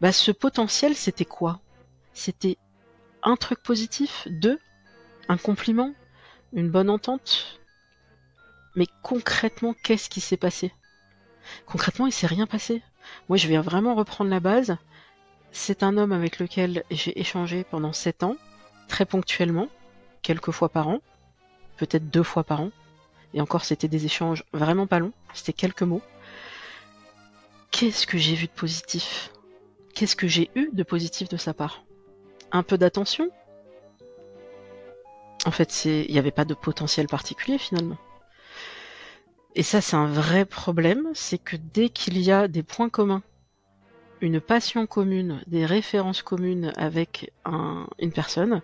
Ben, 0.00 0.12
ce 0.12 0.32
potentiel, 0.32 0.94
c'était 0.94 1.24
quoi? 1.24 1.60
C'était 2.12 2.58
un 3.22 3.36
truc 3.36 3.62
positif, 3.62 4.26
deux, 4.28 4.58
un 5.28 5.36
compliment, 5.36 5.94
une 6.52 6.70
bonne 6.70 6.90
entente? 6.90 7.60
Mais 8.76 8.86
concrètement, 9.02 9.74
qu'est-ce 9.84 10.10
qui 10.10 10.20
s'est 10.20 10.36
passé? 10.36 10.72
Concrètement, 11.66 12.06
il 12.06 12.12
s'est 12.12 12.26
rien 12.26 12.46
passé. 12.46 12.82
Moi, 13.28 13.36
je 13.36 13.48
vais 13.48 13.58
vraiment 13.58 13.94
reprendre 13.94 14.30
la 14.30 14.40
base. 14.40 14.76
C'est 15.52 15.82
un 15.82 15.96
homme 15.96 16.12
avec 16.12 16.38
lequel 16.38 16.84
j'ai 16.90 17.18
échangé 17.18 17.64
pendant 17.64 17.92
sept 17.92 18.22
ans, 18.22 18.36
très 18.88 19.04
ponctuellement, 19.04 19.68
quelques 20.22 20.52
fois 20.52 20.68
par 20.68 20.88
an, 20.88 21.00
peut-être 21.76 22.10
deux 22.10 22.22
fois 22.22 22.44
par 22.44 22.60
an. 22.60 22.70
Et 23.34 23.40
encore, 23.40 23.64
c'était 23.64 23.88
des 23.88 24.04
échanges 24.04 24.44
vraiment 24.52 24.86
pas 24.86 24.98
longs, 24.98 25.12
c'était 25.34 25.52
quelques 25.52 25.82
mots. 25.82 26.02
Qu'est-ce 27.70 28.06
que 28.06 28.18
j'ai 28.18 28.34
vu 28.34 28.46
de 28.46 28.52
positif? 28.52 29.30
Qu'est-ce 29.94 30.16
que 30.16 30.28
j'ai 30.28 30.50
eu 30.54 30.70
de 30.72 30.82
positif 30.82 31.28
de 31.28 31.36
sa 31.36 31.54
part? 31.54 31.84
Un 32.52 32.62
peu 32.62 32.76
d'attention? 32.78 33.30
En 35.46 35.50
fait, 35.50 35.84
il 35.84 36.12
n'y 36.12 36.18
avait 36.18 36.30
pas 36.32 36.44
de 36.44 36.54
potentiel 36.54 37.06
particulier 37.06 37.58
finalement. 37.58 37.96
Et 39.54 39.62
ça, 39.62 39.80
c'est 39.80 39.96
un 39.96 40.06
vrai 40.06 40.44
problème, 40.44 41.08
c'est 41.14 41.38
que 41.38 41.56
dès 41.56 41.88
qu'il 41.88 42.18
y 42.18 42.30
a 42.30 42.48
des 42.48 42.62
points 42.62 42.88
communs, 42.88 43.22
une 44.20 44.40
passion 44.40 44.86
commune, 44.86 45.42
des 45.46 45.66
références 45.66 46.22
communes 46.22 46.72
avec 46.76 47.32
une 47.98 48.12
personne, 48.12 48.62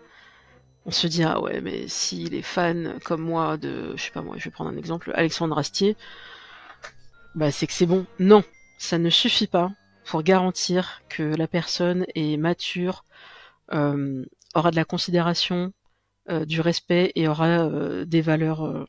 on 0.87 0.91
se 0.91 1.07
dit 1.09 1.25
ah 1.25 1.41
ouais 1.41 1.61
mais 1.61 1.89
s'il 1.89 2.35
est 2.35 2.43
fan 2.43 2.99
comme 3.05 3.23
moi 3.23 3.57
de 3.57 3.95
je 3.97 4.05
sais 4.05 4.13
pas 4.13 4.23
moi 4.23 4.37
je 4.39 4.45
vais 4.45 4.51
prendre 4.51 4.71
un 4.71 4.77
exemple 4.77 5.11
Alexandre 5.15 5.59
Astier 5.59 5.97
bah 7.35 7.51
c'est 7.51 7.67
que 7.67 7.73
c'est 7.73 7.87
bon. 7.87 8.07
Non 8.21 8.45
ça 8.79 8.99
ne 8.99 9.11
suffit 9.11 9.49
pas 9.49 9.73
pour 10.05 10.23
garantir 10.23 11.03
que 11.09 11.23
la 11.23 11.49
personne 11.49 12.07
est 12.15 12.37
mature 12.37 13.05
euh, 13.73 14.25
aura 14.55 14.71
de 14.71 14.77
la 14.77 14.85
considération 14.85 15.73
euh, 16.31 16.45
du 16.45 16.61
respect 16.61 17.11
et 17.17 17.27
aura 17.27 17.47
euh, 17.47 18.05
des 18.05 18.21
valeurs 18.21 18.87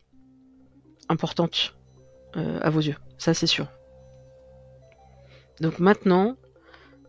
importantes 1.10 1.77
à 2.38 2.70
vos 2.70 2.82
yeux 2.82 2.96
ça 3.18 3.34
c'est 3.34 3.48
sûr 3.48 3.68
donc 5.60 5.80
maintenant 5.80 6.38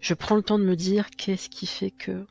je 0.00 0.14
prends 0.14 0.36
le 0.36 0.42
temps 0.42 0.58
de 0.58 0.64
me 0.64 0.76
dire 0.76 1.10
qu'est-ce 1.10 1.48
qui 1.48 1.66
fait 1.66 1.90
que 1.90 2.24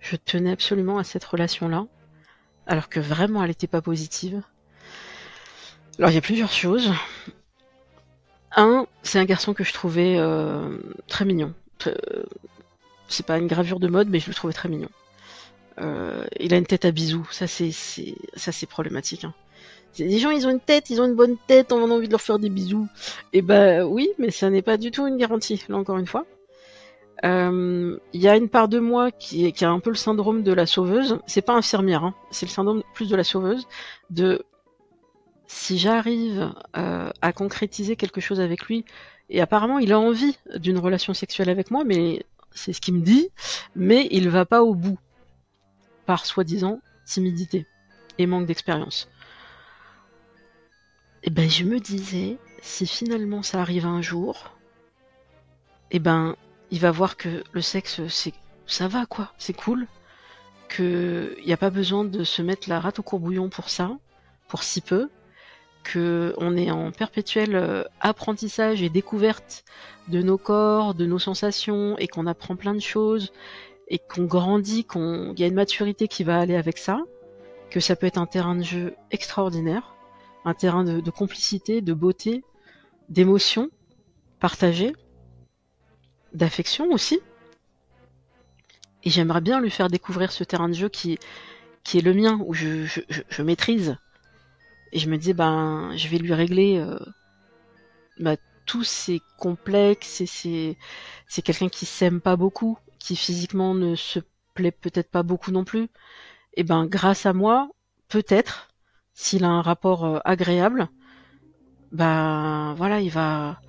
je 0.00 0.16
tenais 0.16 0.52
absolument 0.52 0.98
à 0.98 1.04
cette 1.04 1.24
relation-là, 1.24 1.86
alors 2.66 2.88
que 2.88 3.00
vraiment 3.00 3.42
elle 3.42 3.50
n'était 3.50 3.66
pas 3.66 3.80
positive. 3.80 4.42
Alors 5.98 6.10
il 6.10 6.14
y 6.14 6.18
a 6.18 6.22
plusieurs 6.22 6.52
choses. 6.52 6.92
Un, 8.56 8.86
c'est 9.02 9.18
un 9.18 9.24
garçon 9.24 9.54
que 9.54 9.64
je 9.64 9.72
trouvais 9.72 10.16
euh, 10.18 10.78
très 11.06 11.24
mignon. 11.24 11.54
Euh, 11.86 11.94
c'est 13.08 13.24
pas 13.26 13.38
une 13.38 13.46
gravure 13.46 13.80
de 13.80 13.88
mode, 13.88 14.08
mais 14.08 14.20
je 14.20 14.28
le 14.28 14.34
trouvais 14.34 14.52
très 14.52 14.68
mignon. 14.68 14.90
Euh, 15.80 16.24
il 16.38 16.52
a 16.52 16.58
une 16.58 16.66
tête 16.66 16.84
à 16.84 16.90
bisous, 16.90 17.26
ça 17.30 17.46
c'est 17.46 17.72
ça 17.72 18.52
c'est 18.52 18.66
problématique. 18.66 19.24
Hein. 19.24 19.34
Les 19.98 20.18
gens, 20.18 20.30
ils 20.30 20.46
ont 20.46 20.50
une 20.50 20.60
tête, 20.60 20.88
ils 20.90 21.00
ont 21.00 21.04
une 21.04 21.14
bonne 21.14 21.36
tête, 21.46 21.72
on 21.72 21.90
a 21.90 21.94
envie 21.94 22.06
de 22.06 22.12
leur 22.12 22.20
faire 22.20 22.38
des 22.38 22.48
bisous. 22.48 22.88
Et 23.32 23.38
eh 23.38 23.42
ben 23.42 23.84
oui, 23.84 24.08
mais 24.18 24.30
ça 24.30 24.48
n'est 24.48 24.62
pas 24.62 24.78
du 24.78 24.90
tout 24.90 25.06
une 25.06 25.18
garantie, 25.18 25.62
là 25.68 25.76
encore 25.76 25.98
une 25.98 26.06
fois. 26.06 26.24
Il 27.22 27.28
euh, 27.28 27.98
y 28.14 28.26
a 28.26 28.36
une 28.36 28.48
part 28.48 28.68
de 28.68 28.80
moi 28.80 29.12
qui, 29.12 29.52
a 29.64 29.70
un 29.70 29.78
peu 29.78 29.90
le 29.90 29.96
syndrome 29.96 30.42
de 30.42 30.52
la 30.52 30.66
sauveuse. 30.66 31.18
C'est 31.26 31.42
pas 31.42 31.52
infirmière, 31.52 32.04
hein, 32.04 32.14
c'est 32.30 32.46
le 32.46 32.50
syndrome 32.50 32.82
plus 32.94 33.08
de 33.08 33.14
la 33.14 33.22
sauveuse. 33.22 33.68
De 34.10 34.44
si 35.46 35.78
j'arrive 35.78 36.52
euh, 36.76 37.10
à 37.20 37.32
concrétiser 37.32 37.94
quelque 37.94 38.20
chose 38.20 38.40
avec 38.40 38.64
lui, 38.64 38.84
et 39.28 39.40
apparemment 39.40 39.78
il 39.78 39.92
a 39.92 40.00
envie 40.00 40.36
d'une 40.56 40.78
relation 40.78 41.14
sexuelle 41.14 41.50
avec 41.50 41.70
moi, 41.70 41.84
mais 41.84 42.24
c'est 42.50 42.72
ce 42.72 42.80
qu'il 42.80 42.94
me 42.94 43.02
dit, 43.02 43.28
mais 43.76 44.08
il 44.10 44.28
va 44.28 44.44
pas 44.44 44.62
au 44.62 44.74
bout 44.74 44.98
par 46.06 46.26
soi-disant 46.26 46.80
timidité 47.04 47.66
et 48.18 48.26
manque 48.26 48.46
d'expérience. 48.46 49.08
Et 51.24 51.30
ben 51.30 51.48
je 51.48 51.64
me 51.64 51.78
disais, 51.78 52.38
si 52.62 52.86
finalement 52.86 53.42
ça 53.42 53.60
arrive 53.60 53.86
un 53.86 54.02
jour, 54.02 54.50
et 55.90 56.00
ben 56.00 56.36
il 56.70 56.80
va 56.80 56.90
voir 56.90 57.16
que 57.16 57.44
le 57.52 57.60
sexe, 57.60 58.00
c'est 58.08 58.34
ça 58.66 58.88
va 58.88 59.06
quoi, 59.06 59.32
c'est 59.38 59.52
cool, 59.52 59.86
qu'il 60.74 61.36
n'y 61.44 61.52
a 61.52 61.56
pas 61.56 61.70
besoin 61.70 62.04
de 62.04 62.24
se 62.24 62.42
mettre 62.42 62.68
la 62.68 62.80
rate 62.80 62.98
au 62.98 63.02
courbouillon 63.02 63.50
pour 63.50 63.68
ça, 63.68 63.90
pour 64.48 64.62
si 64.64 64.80
peu, 64.80 65.10
que 65.84 66.34
on 66.38 66.56
est 66.56 66.70
en 66.70 66.90
perpétuel 66.92 67.54
euh, 67.54 67.84
apprentissage 68.00 68.82
et 68.82 68.88
découverte 68.88 69.64
de 70.08 70.22
nos 70.22 70.38
corps, 70.38 70.94
de 70.94 71.06
nos 71.06 71.18
sensations, 71.18 71.96
et 71.98 72.08
qu'on 72.08 72.26
apprend 72.26 72.56
plein 72.56 72.74
de 72.74 72.80
choses, 72.80 73.32
et 73.88 73.98
qu'on 73.98 74.24
grandit, 74.24 74.84
qu'il 74.84 75.38
y 75.38 75.44
a 75.44 75.46
une 75.46 75.54
maturité 75.54 76.08
qui 76.08 76.24
va 76.24 76.38
aller 76.38 76.56
avec 76.56 76.78
ça, 76.78 77.00
que 77.70 77.80
ça 77.80 77.96
peut 77.96 78.06
être 78.06 78.18
un 78.18 78.26
terrain 78.26 78.56
de 78.56 78.62
jeu 78.62 78.94
extraordinaire, 79.10 79.91
un 80.44 80.54
terrain 80.54 80.84
de, 80.84 81.10
complicité, 81.10 81.80
de 81.80 81.92
beauté, 81.92 82.44
d'émotion 83.08 83.70
partagée, 84.40 84.92
d'affection 86.32 86.90
aussi. 86.90 87.20
Et 89.04 89.10
j'aimerais 89.10 89.40
bien 89.40 89.60
lui 89.60 89.70
faire 89.70 89.88
découvrir 89.88 90.32
ce 90.32 90.44
terrain 90.44 90.68
de 90.68 90.74
jeu 90.74 90.88
qui, 90.88 91.18
qui 91.84 91.98
est 91.98 92.02
le 92.02 92.14
mien, 92.14 92.40
où 92.46 92.54
je, 92.54 92.86
je, 92.86 93.42
maîtrise. 93.42 93.96
Et 94.92 94.98
je 94.98 95.08
me 95.08 95.16
dis, 95.16 95.32
ben, 95.32 95.92
je 95.96 96.08
vais 96.08 96.18
lui 96.18 96.34
régler 96.34 96.78
euh, 96.78 96.98
bah, 98.18 98.36
tous 98.66 98.84
ces 98.84 99.20
complexes. 99.38 100.20
Et 100.20 100.26
c'est, 100.26 100.76
c'est 101.26 101.42
quelqu'un 101.42 101.68
qui 101.68 101.86
s'aime 101.86 102.20
pas 102.20 102.36
beaucoup, 102.36 102.78
qui 102.98 103.16
physiquement 103.16 103.74
ne 103.74 103.96
se 103.96 104.20
plaît 104.54 104.72
peut-être 104.72 105.10
pas 105.10 105.22
beaucoup 105.22 105.50
non 105.50 105.64
plus. 105.64 105.88
Et 106.54 106.62
ben, 106.64 106.86
grâce 106.86 107.26
à 107.26 107.32
moi, 107.32 107.70
peut-être, 108.08 108.71
s'il 109.14 109.44
a 109.44 109.48
un 109.48 109.62
rapport 109.62 110.04
euh, 110.04 110.18
agréable, 110.24 110.88
ben 111.92 112.74
voilà, 112.76 113.00
il 113.00 113.10
va 113.10 113.60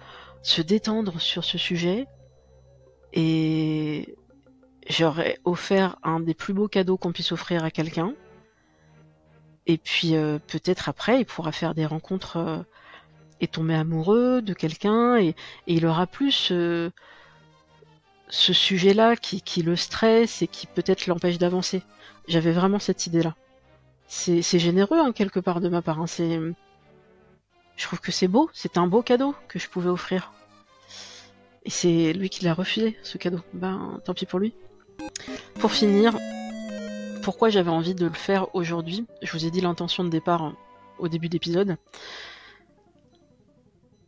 se 0.41 0.62
détendre 0.62 1.19
sur 1.19 1.43
ce 1.43 1.58
sujet 1.58 2.06
et 3.13 4.15
j'aurais 4.89 5.39
offert 5.45 5.97
un 6.03 6.19
des 6.19 6.34
plus 6.34 6.53
beaux 6.53 6.67
cadeaux 6.67 6.97
qu'on 6.97 7.12
puisse 7.12 7.32
offrir 7.32 7.63
à 7.63 7.71
quelqu'un. 7.71 8.13
Et 9.65 9.77
puis 9.77 10.15
euh, 10.15 10.39
peut-être 10.47 10.89
après, 10.89 11.19
il 11.21 11.25
pourra 11.25 11.51
faire 11.51 11.73
des 11.73 11.86
rencontres 11.86 12.38
euh, 12.38 12.60
et 13.39 13.47
tomber 13.47 13.75
amoureux 13.75 14.41
de 14.41 14.53
quelqu'un 14.53 15.17
et, 15.17 15.36
il 15.67 15.86
aura 15.86 16.08
plus 16.08 16.32
ce 18.29 18.53
sujet-là 18.53 19.15
qui, 19.15 19.62
le 19.62 19.75
stresse 19.75 20.41
et 20.41 20.47
qui 20.47 20.67
peut-être 20.67 21.08
l'empêche 21.08 21.38
d'avancer. 21.38 21.84
J'avais 22.27 22.51
vraiment 22.51 22.79
cette 22.79 23.06
idée-là. 23.08 23.36
C'est 24.07 24.59
généreux 24.59 24.99
hein, 24.99 25.11
quelque 25.11 25.39
part 25.39 25.59
de 25.61 25.69
ma 25.69 25.81
part. 25.81 25.99
Hein. 25.99 26.07
C'est, 26.07 26.39
je 27.75 27.83
trouve 27.85 27.99
que 27.99 28.11
c'est 28.11 28.27
beau. 28.27 28.49
C'est 28.53 28.77
un 28.77 28.87
beau 28.87 29.01
cadeau 29.01 29.35
que 29.47 29.59
je 29.59 29.69
pouvais 29.69 29.89
offrir. 29.89 30.31
Et 31.65 31.69
c'est 31.69 32.13
lui 32.13 32.29
qui 32.29 32.43
l'a 32.43 32.53
refusé, 32.53 32.97
ce 33.03 33.17
cadeau. 33.17 33.39
Ben, 33.53 33.99
tant 34.05 34.13
pis 34.13 34.25
pour 34.25 34.39
lui. 34.39 34.53
Pour 35.59 35.71
finir, 35.71 36.15
pourquoi 37.23 37.49
j'avais 37.49 37.71
envie 37.71 37.95
de 37.95 38.05
le 38.05 38.13
faire 38.13 38.53
aujourd'hui? 38.53 39.05
Je 39.21 39.31
vous 39.31 39.45
ai 39.45 39.51
dit 39.51 39.61
l'intention 39.61 40.03
de 40.03 40.09
départ 40.09 40.53
au 40.99 41.07
début 41.07 41.29
d'épisode. 41.29 41.77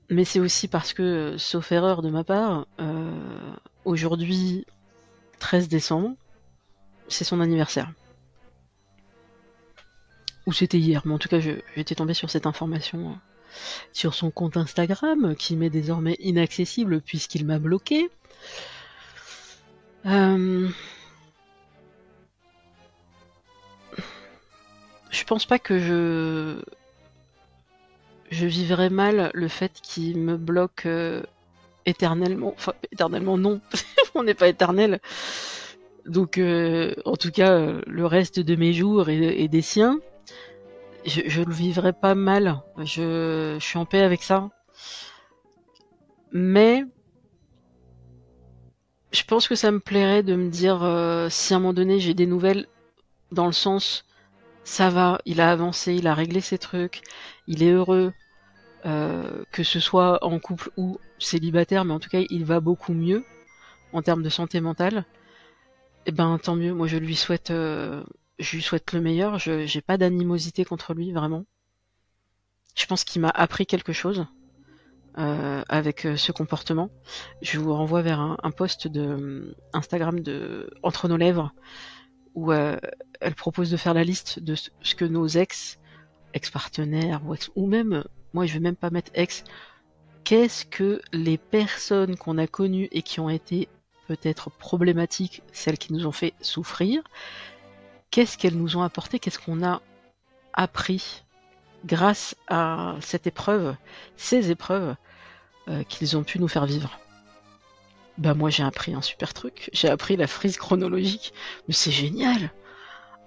Mais 0.10 0.26
c'est 0.26 0.40
aussi 0.40 0.68
parce 0.68 0.94
que, 0.94 1.36
sauf 1.38 1.72
erreur 1.72 2.02
de 2.02 2.10
ma 2.10 2.24
part, 2.24 2.68
euh, 2.80 3.54
aujourd'hui, 3.86 4.66
13 5.40 5.68
décembre, 5.68 6.16
c'est 7.08 7.24
son 7.24 7.40
anniversaire. 7.40 7.92
Ou 10.46 10.54
c'était 10.54 10.78
hier, 10.78 11.02
mais 11.06 11.14
en 11.14 11.18
tout 11.18 11.30
cas, 11.30 11.40
j'étais 11.40 11.96
tombé 11.96 12.14
sur 12.14 12.30
cette 12.30 12.46
information 12.46 13.18
sur 13.94 14.14
son 14.14 14.32
compte 14.32 14.58
Instagram, 14.58 15.36
qui 15.36 15.56
m'est 15.56 15.70
désormais 15.70 16.16
inaccessible 16.20 17.02
puisqu'il 17.02 17.46
m'a 17.46 17.60
bloqué. 17.60 18.10
Euh, 20.06 20.70
je 25.10 25.24
pense 25.24 25.46
pas 25.46 25.60
que 25.60 25.80
je 25.80 26.62
je 28.32 28.46
vivrais 28.46 28.90
mal 28.90 29.32
le 29.34 29.48
fait 29.48 29.72
qu'il 29.82 30.18
me 30.18 30.36
bloque 30.38 30.86
euh, 30.86 31.24
éternellement. 31.86 32.54
Enfin, 32.56 32.74
éternellement 32.92 33.38
non, 33.38 33.62
on 34.16 34.24
n'est 34.24 34.34
pas 34.34 34.48
éternel. 34.48 35.00
Donc, 36.06 36.38
euh, 36.38 36.94
en 37.06 37.16
tout 37.16 37.32
cas, 37.32 37.72
le 37.88 38.06
reste 38.06 38.40
de 38.40 38.56
mes 38.56 38.74
jours 38.74 39.10
et 39.10 39.48
des 39.48 39.62
siens 39.62 40.00
je, 41.06 41.42
le 41.42 41.54
vivrais 41.54 41.94
pas 41.94 42.16
mal. 42.16 42.62
Je, 42.78 43.58
suis 43.60 43.78
en 43.78 43.86
paix 43.86 44.02
avec 44.02 44.24
ça. 44.24 44.50
Mais 46.32 46.84
je 49.12 49.24
pense 49.24 49.48
que 49.48 49.56
ça 49.56 49.72
me 49.72 49.80
plairait 49.80 50.24
de 50.24 50.36
me 50.36 50.50
dire 50.50 50.84
euh, 50.84 51.30
si 51.30 51.54
à 51.54 51.58
un 51.58 51.60
moment 51.60 51.74
donné 51.74 52.00
j'ai 52.00 52.14
des 52.14 52.26
nouvelles 52.26 52.68
dans 53.32 53.46
le 53.46 53.54
sens 53.54 54.06
ça 54.66 54.90
va, 54.90 55.20
il 55.26 55.40
a 55.42 55.52
avancé, 55.52 55.94
il 55.94 56.08
a 56.08 56.14
réglé 56.16 56.42
ses 56.42 56.58
trucs, 56.58 57.02
il 57.48 57.64
est 57.64 57.72
heureux, 57.72 58.14
euh, 58.86 59.44
que 59.52 59.64
ce 59.64 59.80
soit 59.80 60.24
en 60.26 60.40
couple 60.40 60.72
ou 60.76 60.98
célibataire, 61.20 61.86
mais 61.86 61.94
en 61.94 62.00
tout 62.00 62.10
cas 62.10 62.22
il 62.30 62.44
va 62.46 62.60
beaucoup 62.60 62.94
mieux 62.94 63.24
en 63.94 64.02
termes 64.02 64.24
de 64.24 64.30
santé 64.30 64.60
mentale. 64.62 65.06
Et 66.08 66.10
eh 66.10 66.12
ben 66.12 66.38
tant 66.40 66.56
mieux, 66.56 66.74
moi 66.74 66.88
je 66.88 66.98
lui 66.98 67.16
souhaite 67.16 67.52
euh, 67.52 68.04
je 68.40 68.56
lui 68.56 68.64
souhaite 68.64 68.94
le 68.94 69.02
meilleur. 69.02 69.40
Je 69.40 69.66
j'ai 69.66 69.82
pas 69.82 69.98
d'animosité 69.98 70.66
contre 70.66 70.94
lui 70.94 71.12
vraiment. 71.12 71.46
Je 72.76 72.86
pense 72.86 73.04
qu'il 73.04 73.22
m'a 73.22 73.30
appris 73.30 73.66
quelque 73.66 73.94
chose 73.94 74.26
euh, 75.18 75.64
avec 75.70 76.06
euh, 76.06 76.18
ce 76.18 76.32
comportement. 76.32 76.90
Je 77.42 77.58
vous 77.58 77.74
renvoie 77.74 78.02
vers 78.02 78.20
un, 78.20 78.38
un 78.44 78.52
post 78.52 78.88
de 78.88 79.02
euh, 79.02 79.56
Instagram 79.74 80.20
de 80.20 80.70
Entre 80.84 81.08
nos 81.08 81.18
lèvres 81.18 81.54
où 82.34 82.52
elle 82.52 83.36
propose 83.38 83.72
de 83.72 83.78
faire 83.78 83.94
la 83.94 84.04
liste 84.04 84.42
de 84.42 84.56
ce 84.56 84.96
que 84.96 85.06
nos 85.06 85.26
ex, 85.26 85.80
ex-partenaires 86.34 87.22
ou, 87.26 87.34
ex, 87.34 87.50
ou 87.56 87.66
même, 87.66 88.04
moi 88.34 88.46
je 88.46 88.56
vais 88.56 88.60
même 88.60 88.76
pas 88.76 88.90
mettre 88.90 89.10
ex, 89.14 89.46
qu'est-ce 90.26 90.66
que 90.66 91.02
les 91.14 91.38
personnes 91.38 92.18
qu'on 92.18 92.38
a 92.38 92.46
connues 92.46 92.90
et 92.92 93.04
qui 93.04 93.22
ont 93.22 93.30
été 93.30 93.70
peut-être 94.10 94.50
problématiques, 94.52 95.44
celles 95.54 95.78
qui 95.78 95.94
nous 95.94 96.06
ont 96.08 96.12
fait 96.12 96.34
souffrir, 96.42 97.02
qu'est-ce 98.16 98.38
qu'elles 98.38 98.56
nous 98.56 98.78
ont 98.78 98.82
apporté, 98.82 99.20
qu'est-ce 99.20 99.40
qu'on 99.40 99.62
a 99.62 99.82
appris 100.54 101.26
grâce 101.84 102.34
à 102.48 102.96
cette 103.02 103.28
épreuve, 103.28 103.76
ces 104.16 104.52
épreuves 104.52 104.96
euh, 105.68 105.84
qu'ils 105.84 106.16
ont 106.16 106.24
pu 106.24 106.40
nous 106.40 106.48
faire 106.48 106.66
vivre. 106.66 106.98
Bah 108.18 108.34
moi 108.34 108.50
j'ai 108.50 108.64
appris 108.64 108.94
un 108.94 109.02
super 109.02 109.34
truc, 109.34 109.70
j'ai 109.74 109.90
appris 109.90 110.16
la 110.16 110.28
frise 110.28 110.56
chronologique, 110.56 111.34
mais 111.68 111.74
c'est 111.74 111.92
génial 111.92 112.54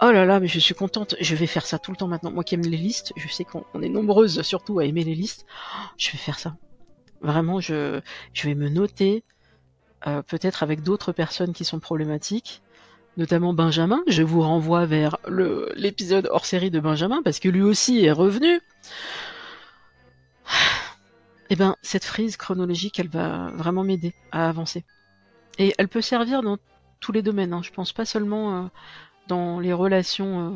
Oh 0.01 0.11
là 0.11 0.24
là, 0.24 0.40
mais 0.40 0.48
je 0.48 0.59
suis 0.59 0.74
contente, 0.74 1.16
je 1.20 1.35
vais 1.35 1.46
faire 1.46 1.66
ça 1.66 1.79
tout 1.79 1.90
le 1.90 1.98
temps 1.98 2.09
maintenant. 2.09 2.31
Moi 2.31 2.42
qui 2.42 2.55
aime 2.55 2.62
les 2.62 2.79
listes, 2.79 3.12
je 3.14 3.29
sais 3.29 3.44
qu'on 3.44 3.83
est 3.83 3.90
nombreuses 3.90 4.40
surtout 4.40 4.79
à 4.79 4.87
aimer 4.87 5.05
les 5.05 5.14
listes, 5.14 5.44
je 5.98 6.11
vais 6.12 6.18
faire 6.18 6.38
ça. 6.38 6.57
Vraiment, 7.20 7.61
je, 7.61 8.01
je 8.33 8.48
vais 8.48 8.55
me 8.55 8.70
noter, 8.70 9.22
euh, 10.07 10.22
peut-être 10.22 10.62
avec 10.62 10.81
d'autres 10.81 11.12
personnes 11.12 11.53
qui 11.53 11.66
sont 11.66 11.79
problématiques, 11.79 12.62
notamment 13.18 13.52
Benjamin. 13.52 14.02
Je 14.07 14.22
vous 14.22 14.40
renvoie 14.40 14.87
vers 14.87 15.18
l'épisode 15.28 16.28
hors 16.31 16.46
série 16.46 16.70
de 16.70 16.81
Benjamin 16.81 17.20
parce 17.22 17.40
que 17.40 17.48
lui 17.48 17.62
aussi 17.62 18.04
est 18.04 18.12
revenu. 18.12 18.61
Eh 21.50 21.57
ben, 21.57 21.76
cette 21.81 22.04
frise 22.04 22.37
chronologique, 22.37 23.00
elle 23.00 23.09
va 23.09 23.50
vraiment 23.54 23.83
m'aider 23.83 24.12
à 24.33 24.50
avancer. 24.50 24.85
Et 25.57 25.72
elle 25.78 25.88
peut 25.88 26.02
servir 26.02 26.42
dans 26.42 26.59
tous 27.00 27.11
les 27.11 27.22
domaines. 27.22 27.54
Hein. 27.54 27.62
Je 27.62 27.70
pense 27.70 27.94
pas 27.94 28.04
seulement 28.04 28.52
euh, 28.52 28.68
dans 29.28 29.59
les 29.59 29.72
relations 29.72 30.40
euh, 30.40 30.50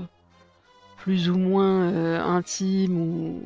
plus 0.98 1.30
ou 1.30 1.38
moins 1.38 1.90
euh, 1.90 2.20
intimes 2.20 3.00
ou, 3.00 3.42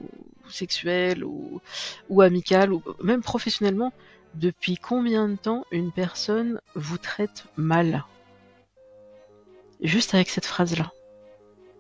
sexuelles 0.49 1.23
ou 1.23 2.21
amicales 2.21 2.73
ou 2.73 2.83
même 3.01 3.23
professionnellement. 3.23 3.93
Depuis 4.35 4.77
combien 4.77 5.29
de 5.29 5.37
temps 5.37 5.65
une 5.71 5.93
personne 5.93 6.61
vous 6.75 6.99
traite 6.99 7.45
mal? 7.57 8.05
Juste 9.81 10.15
avec 10.15 10.29
cette 10.29 10.47
phrase-là. 10.47 10.91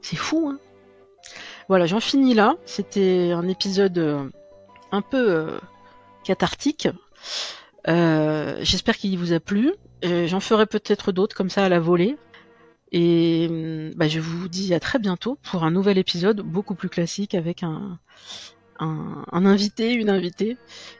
C'est 0.02 0.16
fou, 0.16 0.48
hein 0.48 0.58
Voilà, 1.68 1.86
j'en 1.86 2.00
finis 2.00 2.34
là. 2.34 2.56
C'était 2.64 3.32
un 3.32 3.48
épisode 3.48 3.98
euh, 3.98 4.28
un 4.92 5.02
peu 5.02 5.30
euh, 5.30 5.58
cathartique. 6.24 6.88
Euh, 7.88 8.58
j'espère 8.60 8.96
qu'il 8.96 9.18
vous 9.18 9.32
a 9.32 9.40
plu. 9.40 9.72
J'en 10.02 10.40
ferai 10.40 10.66
peut-être 10.66 11.10
d'autres 11.10 11.34
comme 11.34 11.50
ça 11.50 11.64
à 11.64 11.68
la 11.68 11.80
volée. 11.80 12.16
Et 12.92 13.92
bah, 13.96 14.06
je 14.06 14.20
vous 14.20 14.48
dis 14.48 14.72
à 14.72 14.78
très 14.78 15.00
bientôt 15.00 15.38
pour 15.42 15.64
un 15.64 15.72
nouvel 15.72 15.98
épisode 15.98 16.42
beaucoup 16.42 16.76
plus 16.76 16.88
classique 16.88 17.34
avec 17.34 17.64
un, 17.64 17.98
un, 18.78 19.46
invité, 19.46 19.92
une 19.92 20.10
invitée. 20.10 20.56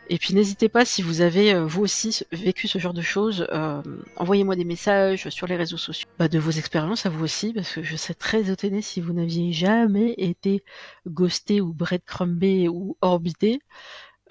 Et 0.08 0.18
puis 0.18 0.34
n'hésitez 0.34 0.68
pas 0.68 0.84
si 0.84 1.02
vous 1.02 1.20
avez 1.20 1.52
euh, 1.52 1.66
vous 1.66 1.82
aussi 1.82 2.22
vécu 2.32 2.68
ce 2.68 2.78
genre 2.78 2.94
de 2.94 3.02
choses, 3.02 3.46
euh, 3.52 3.82
envoyez-moi 4.16 4.56
des 4.56 4.64
messages 4.64 5.28
sur 5.30 5.46
les 5.46 5.56
réseaux 5.56 5.76
sociaux 5.76 6.08
bah, 6.18 6.28
de 6.28 6.38
vos 6.38 6.52
expériences 6.52 7.06
à 7.06 7.08
vous 7.08 7.24
aussi, 7.24 7.52
parce 7.52 7.72
que 7.72 7.82
je 7.82 7.96
serais 7.96 8.14
très 8.14 8.50
étonnée 8.50 8.82
si 8.82 9.00
vous 9.00 9.12
n'aviez 9.12 9.52
jamais 9.52 10.14
été 10.18 10.62
ghosté 11.06 11.60
ou 11.60 11.72
breadcrumbé 11.72 12.68
ou 12.68 12.96
orbité. 13.00 13.60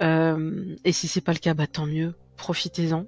Euh, 0.01 0.75
et 0.83 0.91
si 0.91 1.07
c'est 1.07 1.21
pas 1.21 1.33
le 1.33 1.39
cas, 1.39 1.53
bah 1.53 1.67
tant 1.67 1.85
mieux, 1.85 2.13
profitez-en. 2.37 3.05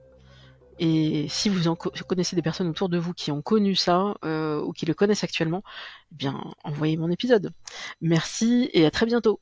Et 0.80 1.26
si 1.30 1.50
vous 1.50 1.76
connaissez 2.08 2.36
des 2.36 2.44
personnes 2.44 2.68
autour 2.68 2.88
de 2.88 3.00
vous 3.00 3.14
qui 3.14 3.32
ont 3.32 3.42
connu 3.42 3.74
ça 3.76 4.14
ou 4.24 4.74
qui 4.74 4.86
le 4.86 4.94
connaissent 4.94 5.24
actuellement, 5.24 5.64
eh 6.12 6.16
bien 6.16 6.40
envoyez 6.64 6.98
mon 6.98 7.10
épisode. 7.10 7.52
Merci 8.02 8.70
et 8.74 8.86
à 8.86 8.92
très 8.92 9.08
bientôt. 9.08 9.40